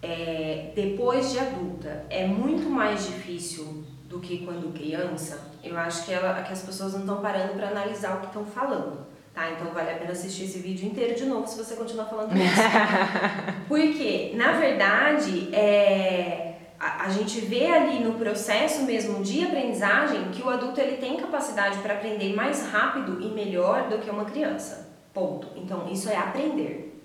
é, 0.00 0.70
depois 0.74 1.32
de 1.32 1.38
adulta 1.38 2.06
é 2.08 2.26
muito 2.26 2.68
mais 2.70 3.06
difícil 3.06 3.84
do 4.08 4.20
que 4.20 4.44
quando 4.44 4.72
criança, 4.74 5.52
eu 5.62 5.76
acho 5.78 6.04
que, 6.04 6.12
ela, 6.12 6.42
que 6.42 6.52
as 6.52 6.62
pessoas 6.62 6.92
não 6.92 7.00
estão 7.00 7.20
parando 7.20 7.54
para 7.54 7.68
analisar 7.68 8.16
o 8.16 8.20
que 8.20 8.26
estão 8.26 8.44
falando. 8.44 9.06
Tá? 9.32 9.50
Então 9.50 9.72
vale 9.72 9.90
a 9.90 9.94
pena 9.94 10.12
assistir 10.12 10.44
esse 10.44 10.58
vídeo 10.58 10.86
inteiro 10.86 11.14
de 11.14 11.24
novo 11.24 11.46
se 11.46 11.56
você 11.56 11.74
continuar 11.74 12.04
falando 12.04 12.36
isso. 12.36 12.60
Porque, 13.66 14.32
na 14.34 14.52
verdade, 14.52 15.54
é, 15.54 16.56
a, 16.78 17.06
a, 17.06 17.08
gente 17.08 17.40
vê 17.40 17.66
ali 17.66 18.00
no 18.00 18.14
processo 18.14 18.82
mesmo 18.82 19.22
de 19.22 19.42
aprendizagem 19.42 20.30
que 20.32 20.42
o 20.42 20.50
adulto 20.50 20.78
ele 20.78 20.98
tem 20.98 21.16
capacidade 21.16 21.78
para 21.78 21.94
aprender 21.94 22.34
mais 22.34 22.70
rápido 22.70 23.22
e 23.22 23.28
melhor 23.28 23.88
do 23.88 23.96
que 23.98 24.10
uma 24.10 24.26
criança. 24.26 24.81
Ponto. 25.12 25.48
Então, 25.56 25.88
isso 25.90 26.08
é 26.08 26.16
aprender. 26.16 27.00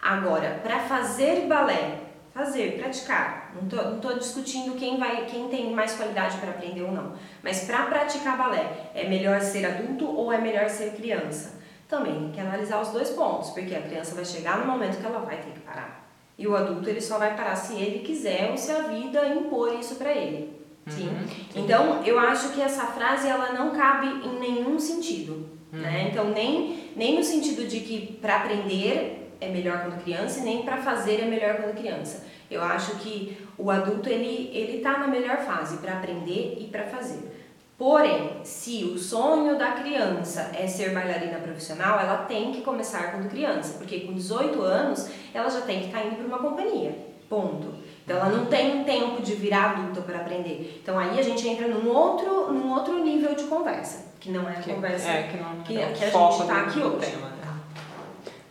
Agora, 0.00 0.60
para 0.62 0.80
fazer 0.80 1.46
balé, 1.46 2.00
fazer, 2.32 2.78
praticar, 2.78 3.52
não 3.54 3.68
tô, 3.68 3.76
não 3.76 4.00
tô 4.00 4.12
discutindo 4.14 4.76
quem 4.76 4.96
vai, 4.96 5.26
quem 5.26 5.48
tem 5.48 5.72
mais 5.72 5.94
qualidade 5.94 6.38
para 6.38 6.50
aprender 6.50 6.82
ou 6.82 6.92
não, 6.92 7.14
mas 7.42 7.64
para 7.64 7.86
praticar 7.86 8.38
balé, 8.38 8.90
é 8.94 9.08
melhor 9.08 9.40
ser 9.40 9.66
adulto 9.66 10.06
ou 10.06 10.32
é 10.32 10.38
melhor 10.38 10.68
ser 10.68 10.92
criança? 10.92 11.58
Também 11.88 12.14
tem 12.14 12.32
que 12.32 12.40
analisar 12.40 12.80
os 12.80 12.88
dois 12.88 13.10
pontos, 13.10 13.50
porque 13.50 13.74
a 13.74 13.82
criança 13.82 14.14
vai 14.14 14.24
chegar 14.24 14.58
no 14.58 14.66
momento 14.66 15.00
que 15.00 15.06
ela 15.06 15.20
vai 15.20 15.38
ter 15.38 15.50
que 15.50 15.60
parar. 15.60 16.06
E 16.36 16.46
o 16.46 16.54
adulto 16.54 16.88
ele 16.88 17.00
só 17.00 17.18
vai 17.18 17.34
parar 17.34 17.56
se 17.56 17.74
ele 17.74 18.00
quiser 18.00 18.50
ou 18.50 18.56
se 18.56 18.70
a 18.70 18.82
vida 18.82 19.26
impor 19.26 19.74
isso 19.74 19.96
para 19.96 20.12
ele. 20.12 20.56
Sim? 20.86 21.08
Uhum. 21.08 21.26
Então, 21.56 22.02
eu 22.04 22.18
acho 22.18 22.50
que 22.50 22.60
essa 22.60 22.86
frase 22.86 23.26
ela 23.26 23.52
não 23.52 23.70
cabe 23.70 24.06
em 24.06 24.38
nenhum 24.38 24.78
sentido. 24.78 25.57
Uhum. 25.72 25.80
Né? 25.80 26.08
Então, 26.10 26.30
nem, 26.30 26.90
nem 26.96 27.16
no 27.16 27.22
sentido 27.22 27.66
de 27.66 27.80
que 27.80 28.18
para 28.20 28.36
aprender 28.36 29.18
é 29.40 29.48
melhor 29.48 29.82
quando 29.82 30.02
criança 30.02 30.40
e 30.40 30.42
nem 30.42 30.62
para 30.62 30.78
fazer 30.78 31.20
é 31.20 31.26
melhor 31.26 31.56
quando 31.56 31.76
criança. 31.76 32.24
Eu 32.50 32.62
acho 32.62 32.96
que 32.96 33.36
o 33.56 33.70
adulto 33.70 34.08
ele 34.08 34.50
ele 34.52 34.80
tá 34.80 34.98
na 34.98 35.06
melhor 35.06 35.38
fase 35.38 35.78
para 35.78 35.94
aprender 35.94 36.56
e 36.60 36.64
para 36.64 36.84
fazer. 36.84 37.36
Porém, 37.76 38.40
se 38.42 38.82
o 38.84 38.98
sonho 38.98 39.56
da 39.56 39.72
criança 39.72 40.50
é 40.52 40.66
ser 40.66 40.92
bailarina 40.92 41.38
profissional, 41.38 42.00
ela 42.00 42.24
tem 42.24 42.50
que 42.50 42.62
começar 42.62 43.12
quando 43.12 43.30
criança, 43.30 43.78
porque 43.78 44.00
com 44.00 44.14
18 44.14 44.60
anos 44.62 45.08
ela 45.32 45.48
já 45.48 45.60
tem 45.60 45.80
que 45.80 45.86
estar 45.86 46.00
tá 46.00 46.06
indo 46.06 46.16
para 46.16 46.26
uma 46.26 46.38
companhia. 46.38 46.92
Ponto. 47.28 47.74
Então 48.04 48.16
ela 48.16 48.30
não 48.30 48.46
tem 48.46 48.82
tempo 48.82 49.22
de 49.22 49.34
virar 49.34 49.72
adulta 49.72 50.00
para 50.00 50.18
aprender. 50.18 50.80
Então 50.82 50.98
aí 50.98 51.20
a 51.20 51.22
gente 51.22 51.46
entra 51.46 51.68
num 51.68 51.88
outro, 51.88 52.52
num 52.52 52.72
outro 52.72 52.98
nível 53.04 53.34
de 53.34 53.44
conversa 53.44 54.07
que 54.20 54.30
não 54.30 54.48
é 54.48 54.52
a 54.52 54.60
que, 54.60 54.72
conversa 54.72 55.08
é, 55.08 55.22
que, 55.24 55.36
não, 55.36 55.62
que, 55.62 55.78
é 55.78 55.92
que 55.92 56.04
a 56.04 56.10
gente 56.10 56.40
está 56.40 56.60
aqui 56.62 56.80
hoje. 56.80 57.10
Tema, 57.10 57.28
né? 57.28 57.36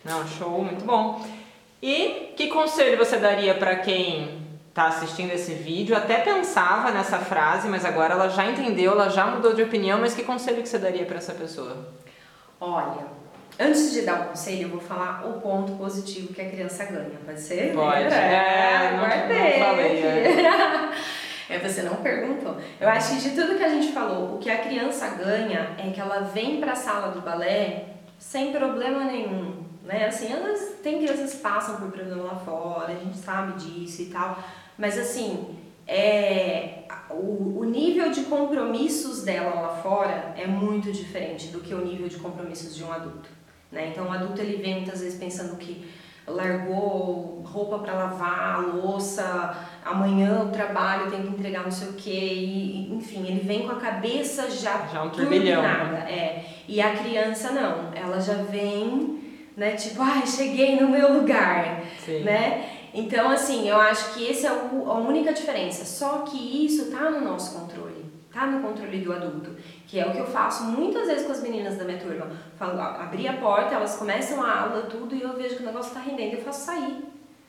Não, 0.04 0.26
show, 0.26 0.62
muito 0.62 0.84
bom. 0.84 1.24
E 1.82 2.32
que 2.36 2.48
conselho 2.48 2.96
você 2.96 3.18
daria 3.18 3.54
para 3.54 3.76
quem 3.76 4.48
está 4.68 4.86
assistindo 4.86 5.32
esse 5.32 5.54
vídeo, 5.54 5.96
até 5.96 6.18
pensava 6.18 6.92
nessa 6.92 7.18
frase, 7.18 7.68
mas 7.68 7.84
agora 7.84 8.14
ela 8.14 8.28
já 8.28 8.46
entendeu, 8.46 8.92
ela 8.92 9.08
já 9.08 9.26
mudou 9.26 9.52
de 9.52 9.62
opinião, 9.62 9.98
mas 9.98 10.14
que 10.14 10.22
conselho 10.22 10.62
que 10.62 10.68
você 10.68 10.78
daria 10.78 11.04
para 11.04 11.16
essa 11.16 11.34
pessoa? 11.34 11.88
Olha, 12.60 13.06
antes 13.58 13.92
de 13.92 14.02
dar 14.02 14.20
o 14.20 14.22
um 14.22 14.26
conselho, 14.28 14.62
eu 14.62 14.68
vou 14.68 14.80
falar 14.80 15.26
o 15.26 15.40
ponto 15.40 15.72
positivo 15.72 16.32
que 16.32 16.40
a 16.40 16.48
criança 16.48 16.84
ganha, 16.84 17.18
pode 17.26 17.40
ser? 17.40 17.72
Pode, 17.74 18.02
é, 18.02 18.06
é 18.06 18.96
guardei. 18.98 19.58
Não, 19.58 19.58
não 19.58 19.66
falei, 19.66 20.02
é. 20.04 20.90
É, 21.48 21.58
você 21.58 21.82
não 21.82 21.96
perguntou. 21.96 22.56
Eu 22.78 22.88
acho 22.88 23.14
que 23.14 23.28
de 23.28 23.30
tudo 23.30 23.56
que 23.56 23.64
a 23.64 23.68
gente 23.68 23.92
falou, 23.92 24.34
o 24.34 24.38
que 24.38 24.50
a 24.50 24.58
criança 24.58 25.08
ganha 25.08 25.74
é 25.78 25.90
que 25.90 26.00
ela 26.00 26.20
vem 26.20 26.60
para 26.60 26.72
a 26.72 26.76
sala 26.76 27.08
do 27.08 27.22
balé 27.22 27.86
sem 28.18 28.52
problema 28.52 29.04
nenhum. 29.04 29.64
Né? 29.82 30.06
Assim, 30.06 30.30
elas 30.30 30.76
tem 30.82 30.98
crianças 30.98 31.34
que 31.34 31.38
passam 31.38 31.76
por 31.76 31.90
problema 31.90 32.24
lá 32.24 32.36
fora, 32.36 32.92
a 32.92 32.96
gente 32.96 33.16
sabe 33.16 33.58
disso 33.58 34.02
e 34.02 34.06
tal, 34.06 34.38
mas 34.76 34.98
assim, 34.98 35.56
é, 35.86 36.82
o, 37.08 37.60
o 37.60 37.64
nível 37.64 38.10
de 38.10 38.24
compromissos 38.24 39.22
dela 39.22 39.58
lá 39.58 39.68
fora 39.76 40.34
é 40.36 40.46
muito 40.46 40.92
diferente 40.92 41.48
do 41.48 41.60
que 41.60 41.72
o 41.72 41.82
nível 41.82 42.08
de 42.08 42.16
compromissos 42.16 42.76
de 42.76 42.84
um 42.84 42.92
adulto. 42.92 43.30
Né? 43.72 43.88
Então, 43.88 44.06
o 44.06 44.12
adulto 44.12 44.40
ele 44.42 44.62
vem 44.62 44.76
muitas 44.76 45.00
vezes 45.00 45.18
pensando 45.18 45.56
que 45.56 45.88
largou 46.30 47.42
roupa 47.44 47.78
para 47.78 47.94
lavar, 47.94 48.62
louça, 48.62 49.56
amanhã 49.84 50.42
o 50.42 50.50
trabalho 50.50 51.10
tem 51.10 51.22
que 51.22 51.28
entregar 51.28 51.64
não 51.64 51.70
sei 51.70 51.88
o 51.88 51.92
que, 51.94 52.10
e, 52.10 52.94
enfim, 52.94 53.26
ele 53.26 53.40
vem 53.40 53.66
com 53.66 53.72
a 53.72 53.76
cabeça 53.76 54.50
já, 54.50 54.86
já 54.86 55.02
um 55.02 55.10
turbilhão. 55.10 55.62
Né? 55.62 56.06
É. 56.08 56.44
E 56.68 56.80
a 56.80 56.94
criança 56.94 57.50
não, 57.50 57.92
ela 57.94 58.20
já 58.20 58.34
vem, 58.34 59.20
né, 59.56 59.72
tipo, 59.72 60.02
ai, 60.02 60.26
cheguei 60.26 60.78
no 60.78 60.88
meu 60.88 61.14
lugar, 61.14 61.82
Sim. 62.04 62.20
né? 62.20 62.70
Então, 62.92 63.30
assim, 63.30 63.68
eu 63.68 63.76
acho 63.76 64.14
que 64.14 64.30
essa 64.30 64.48
é 64.48 64.50
a 64.50 64.94
única 64.94 65.32
diferença. 65.32 65.84
Só 65.84 66.20
que 66.20 66.64
isso 66.64 66.90
tá 66.90 67.10
no 67.10 67.20
nosso 67.20 67.58
controle, 67.58 67.87
tá 68.38 68.46
no 68.46 68.60
controle 68.60 69.00
do 69.00 69.12
adulto 69.12 69.50
que 69.88 69.98
é 69.98 70.06
o 70.06 70.12
que 70.12 70.18
eu 70.18 70.26
faço 70.26 70.64
muitas 70.64 71.06
vezes 71.06 71.26
com 71.26 71.32
as 71.32 71.42
meninas 71.42 71.76
da 71.76 71.84
minha 71.84 71.98
turma. 71.98 72.30
Falo, 72.58 72.78
abrir 72.78 73.26
a 73.26 73.32
porta, 73.38 73.74
elas 73.74 73.96
começam 73.96 74.42
a 74.42 74.60
aula, 74.60 74.82
tudo, 74.82 75.14
e 75.14 75.22
eu 75.22 75.32
vejo 75.32 75.56
que 75.56 75.62
o 75.62 75.66
negócio 75.66 75.88
está 75.88 76.00
rendendo, 76.00 76.34
eu 76.34 76.42
faço 76.42 76.66
sair. 76.66 77.04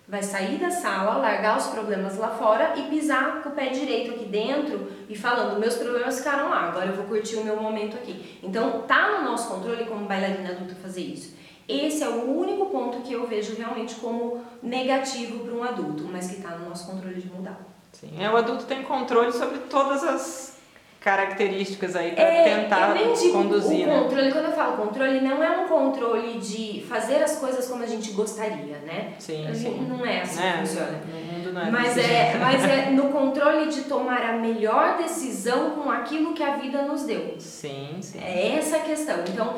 Vai 0.08 0.24
sair 0.24 0.58
da 0.58 0.72
sala, 0.72 1.18
largar 1.18 1.58
os 1.58 1.68
problemas 1.68 2.18
lá 2.18 2.30
fora 2.30 2.74
e 2.78 2.84
pisar 2.84 3.44
com 3.44 3.50
o 3.50 3.52
pé 3.52 3.68
direito 3.68 4.12
aqui 4.12 4.26
dentro 4.26 4.90
e 5.10 5.18
falando, 5.18 5.60
meus 5.60 5.76
problemas 5.76 6.18
ficaram 6.18 6.50
lá, 6.50 6.70
agora 6.70 6.88
eu 6.88 6.96
vou 6.96 7.06
curtir 7.06 7.36
o 7.36 7.44
meu 7.44 7.62
momento 7.62 7.98
aqui. 7.98 8.40
Então, 8.42 8.84
tá 8.84 9.20
no 9.20 9.30
nosso 9.30 9.50
controle 9.50 9.84
como 9.84 10.06
bailarina 10.06 10.52
adulta 10.52 10.76
fazer 10.76 11.02
isso. 11.02 11.38
Esse 11.68 12.04
é 12.04 12.08
o 12.08 12.38
único 12.40 12.68
ponto 12.68 13.02
que 13.02 13.14
eu 13.14 13.28
vejo 13.28 13.54
realmente 13.56 13.96
como 13.96 14.42
negativo 14.64 15.40
para 15.40 15.54
um 15.54 15.64
adulto, 15.64 16.08
mas 16.10 16.28
que 16.32 16.38
está 16.38 16.52
no 16.52 16.70
nosso 16.70 16.90
controle 16.90 17.22
de 17.22 17.28
mudar. 17.28 17.60
Sim, 17.92 18.12
é, 18.18 18.32
o 18.32 18.38
adulto 18.38 18.64
tem 18.64 18.82
controle 18.82 19.32
sobre 19.32 19.60
todas 19.60 20.04
as 20.04 20.59
características 21.00 21.96
aí 21.96 22.12
para 22.12 22.24
É, 22.24 22.44
tentar 22.62 22.90
eu 22.90 23.06
nem 23.06 23.14
digo 23.16 23.32
conduzir, 23.32 23.86
o 23.88 23.90
né? 23.90 24.00
controle, 24.02 24.32
quando 24.32 24.46
eu 24.46 24.52
falo 24.52 24.78
controle, 24.78 25.22
não 25.22 25.42
é 25.42 25.50
um 25.60 25.68
controle 25.68 26.38
de 26.40 26.84
fazer 26.90 27.24
as 27.24 27.38
coisas 27.38 27.68
como 27.68 27.84
a 27.84 27.86
gente 27.88 28.12
gostaria, 28.12 28.78
né? 28.80 29.14
Sim, 29.18 29.48
A 29.48 29.54
gente- 29.54 29.60
sim. 29.80 29.88
Não 29.88 30.06
é 30.06 30.22
assim 30.22 30.44
É, 30.44 30.52
que 30.52 30.58
funciona. 30.60 31.02
No 31.08 31.22
mundo 31.34 31.54
não 31.54 31.62
é 31.62 31.72
Mas 31.72 31.98
é, 31.98 32.02
jeito. 32.04 32.38
mas 32.40 32.64
é 32.66 32.90
no 32.92 33.04
controle 33.10 33.70
de 33.70 33.82
tomar 33.84 34.22
a 34.24 34.34
melhor 34.34 34.98
decisão 34.98 35.72
com 35.72 35.90
aquilo 35.90 36.34
que 36.34 36.44
a 36.44 36.58
vida 36.58 36.82
nos 36.84 37.04
deu. 37.04 37.36
Sim, 37.40 37.98
sim. 38.02 38.20
É 38.22 38.58
essa 38.58 38.76
a 38.78 38.80
questão. 38.80 39.20
Então, 39.28 39.56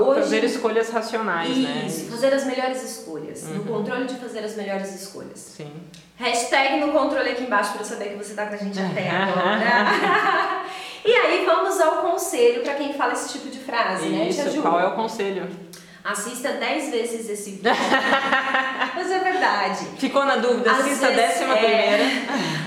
hoje. 0.00 0.20
Fazer 0.20 0.44
escolhas 0.44 0.88
racionais, 0.90 1.56
né? 1.58 1.84
Isso, 1.86 2.10
fazer 2.10 2.32
as 2.32 2.44
melhores 2.46 2.82
escolhas. 2.82 3.42
No 3.48 3.60
Uhum. 3.60 3.64
controle 3.66 4.06
de 4.06 4.14
fazer 4.14 4.40
as 4.40 4.56
melhores 4.56 4.94
escolhas. 4.94 5.38
Sim. 5.38 5.70
Hashtag 6.20 6.80
no 6.80 6.92
controle 6.92 7.30
aqui 7.30 7.44
embaixo 7.44 7.72
para 7.72 7.80
eu 7.80 7.86
saber 7.86 8.10
que 8.10 8.16
você 8.16 8.34
tá 8.34 8.44
com 8.44 8.52
a 8.52 8.56
gente 8.58 8.76
até 8.78 9.08
agora. 9.08 10.64
e 11.02 11.12
aí 11.12 11.46
vamos 11.46 11.80
ao 11.80 12.02
conselho 12.02 12.62
para 12.62 12.74
quem 12.74 12.92
fala 12.92 13.14
esse 13.14 13.32
tipo 13.32 13.48
de 13.48 13.58
frase, 13.58 14.06
né, 14.06 14.28
Isso, 14.28 14.60
qual 14.60 14.78
é 14.78 14.86
o 14.86 14.94
conselho? 14.94 15.48
Assista 16.04 16.52
10 16.52 16.90
vezes 16.90 17.28
esse 17.28 17.52
vídeo. 17.52 17.72
Mas 18.94 19.10
é 19.10 19.18
verdade. 19.18 19.84
Ficou 19.96 20.24
na 20.24 20.36
dúvida? 20.36 20.70
Às 20.70 20.80
Assista 20.80 21.08
a 21.08 21.10
décima 21.10 21.58
é. 21.58 21.58
primeira. 21.58 22.04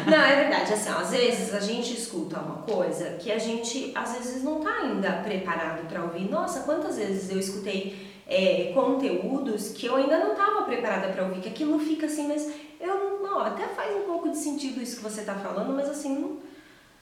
Não, 0.05 0.23
é 0.23 0.35
verdade. 0.35 0.73
Assim, 0.73 0.91
ó, 0.91 0.99
às 0.99 1.11
vezes 1.11 1.53
a 1.53 1.59
gente 1.59 1.93
escuta 1.93 2.39
uma 2.39 2.57
coisa 2.57 3.17
que 3.19 3.31
a 3.31 3.39
gente, 3.39 3.91
às 3.95 4.13
vezes, 4.13 4.43
não 4.43 4.61
tá 4.61 4.69
ainda 4.83 5.13
preparado 5.23 5.87
para 5.87 6.03
ouvir. 6.03 6.29
Nossa, 6.29 6.61
quantas 6.61 6.97
vezes 6.97 7.31
eu 7.31 7.39
escutei 7.39 8.12
é, 8.27 8.71
conteúdos 8.73 9.69
que 9.69 9.85
eu 9.85 9.95
ainda 9.95 10.17
não 10.19 10.31
estava 10.31 10.61
preparada 10.63 11.07
para 11.09 11.23
ouvir, 11.23 11.41
que 11.41 11.49
aquilo 11.49 11.79
fica 11.79 12.05
assim, 12.05 12.27
mas 12.27 12.51
eu 12.79 13.19
não, 13.21 13.39
até 13.39 13.67
faz 13.67 13.95
um 13.95 14.01
pouco 14.01 14.29
de 14.29 14.37
sentido 14.37 14.81
isso 14.81 14.97
que 14.97 15.03
você 15.03 15.23
tá 15.23 15.35
falando, 15.35 15.73
mas 15.73 15.89
assim, 15.89 16.17
não- 16.19 16.37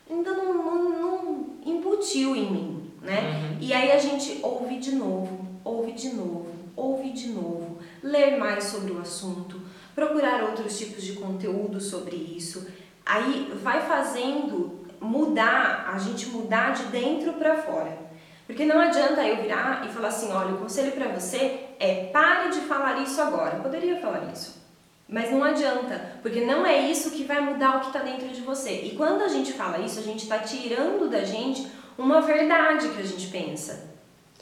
ainda 0.09 0.31
não, 0.33 0.53
não, 0.53 0.89
não 0.89 1.45
embutiu 1.65 2.35
em 2.35 2.51
mim, 2.51 2.91
né? 3.01 3.57
E 3.59 3.73
aí 3.73 3.91
a 3.91 3.99
gente 3.99 4.39
ouve 4.43 4.77
de 4.77 4.93
novo, 4.95 5.47
ouve 5.63 5.91
de 5.93 6.09
novo, 6.09 6.47
ouve 6.75 7.11
de 7.11 7.27
novo, 7.29 7.77
ler 8.03 8.37
mais 8.37 8.65
sobre 8.65 8.91
o 8.91 8.99
assunto, 8.99 9.61
procurar 9.95 10.43
outros 10.43 10.77
tipos 10.77 11.03
de 11.03 11.13
conteúdo 11.13 11.79
sobre 11.79 12.15
isso. 12.15 12.67
Aí 13.05 13.51
vai 13.63 13.81
fazendo 13.87 14.79
mudar, 14.99 15.89
a 15.93 15.97
gente 15.97 16.27
mudar 16.29 16.73
de 16.73 16.83
dentro 16.85 17.33
para 17.33 17.57
fora. 17.61 18.10
Porque 18.51 18.65
não 18.65 18.81
adianta 18.81 19.25
eu 19.25 19.41
virar 19.41 19.85
e 19.85 19.93
falar 19.93 20.09
assim, 20.09 20.29
olha, 20.33 20.55
o 20.55 20.57
conselho 20.57 20.91
para 20.91 21.07
você 21.07 21.67
é 21.79 22.09
pare 22.11 22.49
de 22.49 22.59
falar 22.59 22.99
isso 23.01 23.21
agora. 23.21 23.55
Eu 23.55 23.63
poderia 23.63 23.95
falar 24.01 24.29
isso. 24.33 24.61
Mas 25.07 25.31
não 25.31 25.41
adianta, 25.41 26.17
porque 26.21 26.41
não 26.43 26.65
é 26.65 26.81
isso 26.91 27.11
que 27.11 27.23
vai 27.23 27.39
mudar 27.39 27.77
o 27.77 27.79
que 27.79 27.87
está 27.87 27.99
dentro 27.99 28.27
de 28.27 28.41
você. 28.41 28.81
E 28.81 28.95
quando 28.97 29.21
a 29.21 29.29
gente 29.29 29.53
fala 29.53 29.79
isso, 29.79 29.99
a 29.99 30.03
gente 30.03 30.23
está 30.23 30.39
tirando 30.39 31.09
da 31.09 31.23
gente 31.23 31.65
uma 31.97 32.19
verdade 32.19 32.89
que 32.89 33.01
a 33.01 33.05
gente 33.05 33.27
pensa. 33.27 33.89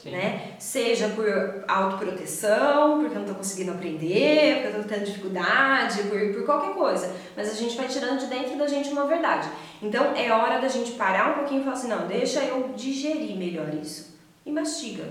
Né? 0.04 0.54
Seja 0.58 1.08
por 1.10 1.64
autoproteção, 1.68 3.00
porque 3.00 3.16
eu 3.16 3.20
não 3.20 3.28
tô 3.28 3.34
conseguindo 3.34 3.72
aprender, 3.72 4.62
porque 4.62 4.76
eu 4.76 4.82
tô 4.82 4.88
tendo 4.88 5.04
dificuldade, 5.04 6.04
por, 6.04 6.34
por 6.34 6.44
qualquer 6.44 6.74
coisa. 6.74 7.14
Mas 7.36 7.50
a 7.50 7.54
gente 7.54 7.76
vai 7.76 7.86
tirando 7.86 8.18
de 8.18 8.26
dentro 8.26 8.56
da 8.56 8.66
gente 8.66 8.88
uma 8.90 9.06
verdade. 9.06 9.48
Então 9.82 10.16
é 10.16 10.32
hora 10.32 10.58
da 10.58 10.68
gente 10.68 10.92
parar 10.92 11.32
um 11.32 11.34
pouquinho 11.34 11.60
e 11.60 11.64
falar 11.64 11.76
assim, 11.76 11.88
não, 11.88 12.06
deixa 12.06 12.42
eu 12.44 12.70
digerir 12.74 13.36
melhor 13.36 13.74
isso. 13.74 14.18
E 14.46 14.50
mastiga. 14.50 15.04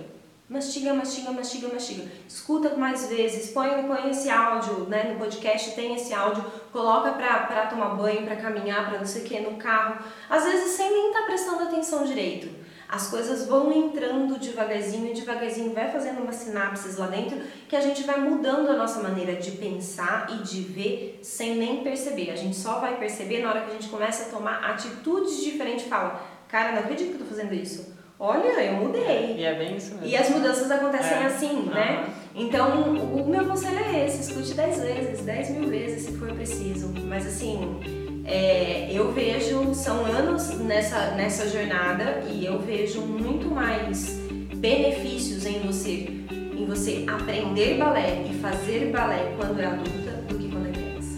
Mastiga, 0.50 0.96
mastiga, 0.96 1.32
mastiga, 1.32 1.68
mastiga. 1.68 2.04
Escuta 2.28 2.76
mais 2.76 3.08
vezes, 3.08 3.52
põe, 3.52 3.70
põe 3.84 4.10
esse 4.10 4.32
áudio, 4.32 4.86
né? 4.90 5.12
No 5.12 5.20
podcast 5.20 5.76
tem 5.76 5.94
esse 5.94 6.12
áudio, 6.12 6.44
coloca 6.72 7.12
pra, 7.12 7.42
pra 7.42 7.68
tomar 7.68 7.90
banho, 7.90 8.26
pra 8.26 8.36
caminhar, 8.36 8.90
pra 8.90 8.98
não 8.98 9.06
sei 9.06 9.22
o 9.22 9.26
que, 9.26 9.40
no 9.42 9.58
carro. 9.58 10.04
Às 10.28 10.46
vezes 10.46 10.72
sem 10.72 10.90
nem 10.90 11.10
estar 11.10 11.22
prestando 11.28 11.62
atenção 11.66 12.04
direito. 12.04 12.50
As 12.90 13.08
coisas 13.08 13.46
vão 13.48 13.72
entrando 13.72 14.40
devagarzinho 14.40 15.12
e 15.12 15.14
devagarzinho 15.14 15.74
vai 15.74 15.92
fazendo 15.92 16.24
umas 16.24 16.38
sinapses 16.38 16.98
lá 16.98 17.06
dentro 17.06 17.38
que 17.68 17.76
a 17.76 17.82
gente 17.82 18.02
vai 18.04 18.20
mudando 18.20 18.68
a 18.68 18.76
nossa 18.76 19.00
maneira 19.04 19.36
de 19.36 19.52
pensar 19.52 20.28
e 20.32 20.44
de 20.44 20.62
ver 20.62 21.20
sem 21.22 21.56
nem 21.56 21.84
perceber. 21.84 22.32
A 22.32 22.36
gente 22.36 22.56
só 22.56 22.80
vai 22.80 22.98
perceber 22.98 23.44
na 23.44 23.50
hora 23.52 23.62
que 23.62 23.70
a 23.70 23.74
gente 23.74 23.90
começa 23.90 24.24
a 24.24 24.36
tomar 24.36 24.72
atitudes 24.72 25.44
diferentes 25.44 25.86
e 25.86 25.88
fala, 25.90 26.20
cara, 26.48 26.72
não 26.72 26.80
acredito 26.80 27.10
que 27.10 27.14
eu 27.14 27.20
tô 27.20 27.26
fazendo 27.26 27.54
isso. 27.54 27.94
Olha, 28.20 28.60
eu 28.60 28.74
mudei. 28.74 29.36
E 29.38 29.46
é 29.46 29.54
bem 29.54 29.78
isso 29.78 29.92
mesmo. 29.92 30.08
E 30.08 30.18
as 30.18 30.30
mudanças 30.32 30.70
acontecem 30.72 31.18
É. 31.20 31.26
assim, 31.26 31.62
né? 31.68 32.00
Aham. 32.00 32.14
Então, 32.36 32.94
o 32.94 33.30
meu 33.30 33.46
conselho 33.46 33.80
é 33.80 34.06
esse: 34.06 34.32
escute 34.32 34.56
10 34.56 34.82
vezes, 34.82 35.26
10 35.26 35.50
mil 35.52 35.70
vezes 35.70 36.06
se 36.08 36.18
for 36.18 36.34
preciso. 36.34 36.90
Mas 37.08 37.26
assim, 37.28 38.09
é, 38.30 38.88
eu 38.92 39.12
vejo, 39.12 39.74
são 39.74 40.06
anos 40.06 40.50
nessa, 40.60 41.12
nessa 41.16 41.50
jornada 41.50 42.22
e 42.30 42.46
eu 42.46 42.60
vejo 42.60 43.02
muito 43.02 43.50
mais 43.50 44.20
benefícios 44.56 45.48
em 45.48 45.60
você, 45.62 46.08
em 46.32 46.66
você 46.68 47.06
aprender 47.08 47.80
balé 47.80 48.24
e 48.30 48.34
fazer 48.36 48.92
balé 48.92 49.34
quando 49.36 49.60
é 49.60 49.66
adulta 49.66 50.12
do 50.28 50.38
que 50.38 50.48
quando 50.48 50.68
é 50.68 50.72
criança. 50.72 51.18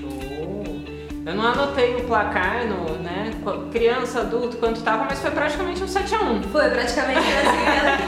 Show! 0.00 0.64
Eu 1.24 1.34
não 1.34 1.46
anotei 1.46 1.94
o 1.94 2.04
placar 2.04 2.66
no, 2.66 2.98
né? 2.98 3.30
Criança, 3.70 4.22
adulto, 4.22 4.56
quanto 4.56 4.82
tava, 4.82 5.04
mas 5.04 5.20
foi 5.20 5.30
praticamente 5.30 5.80
um 5.80 5.86
7x1. 5.86 6.42
Foi 6.50 6.68
praticamente 6.70 7.20
assim, 7.20 7.66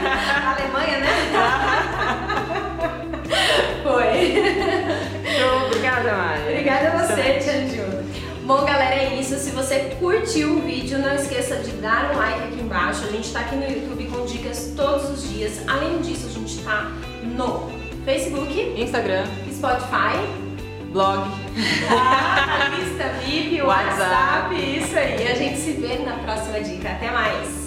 a 0.09 0.51
Alemanha, 0.51 0.99
né? 0.99 1.07
Foi. 3.81 4.43
Show, 5.37 5.67
obrigada, 5.67 6.11
Mari. 6.13 6.41
Obrigada 6.41 6.87
a 6.89 7.05
você, 7.05 7.21
Excelente. 7.21 7.94
Bom, 8.45 8.63
galera, 8.63 8.93
é 8.93 9.19
isso. 9.19 9.35
Se 9.39 9.49
você 9.49 9.95
curtiu 9.99 10.57
o 10.57 10.61
vídeo, 10.61 10.99
não 10.99 11.15
esqueça 11.15 11.55
de 11.55 11.71
dar 11.77 12.13
um 12.13 12.17
like 12.17 12.43
aqui 12.43 12.61
embaixo. 12.61 13.03
A 13.03 13.11
gente 13.11 13.33
tá 13.33 13.39
aqui 13.39 13.55
no 13.55 13.63
YouTube 13.63 14.05
com 14.05 14.23
dicas 14.23 14.71
todos 14.75 15.09
os 15.09 15.27
dias. 15.27 15.67
Além 15.67 15.99
disso, 16.01 16.27
a 16.27 16.29
gente 16.29 16.59
tá 16.59 16.91
no 17.23 17.71
Facebook, 18.05 18.75
Instagram, 18.77 19.25
Spotify, 19.51 20.19
blog. 20.91 21.27
a 21.89 22.69
lista 22.69 23.09
VIP, 23.25 23.61
WhatsApp. 23.65 24.53
WhatsApp, 24.53 24.77
isso 24.77 24.95
aí. 24.95 25.27
A 25.27 25.33
gente 25.33 25.57
se 25.57 25.71
vê 25.71 25.97
na 26.05 26.17
próxima 26.17 26.61
dica. 26.61 26.89
Até 26.89 27.09
mais! 27.09 27.64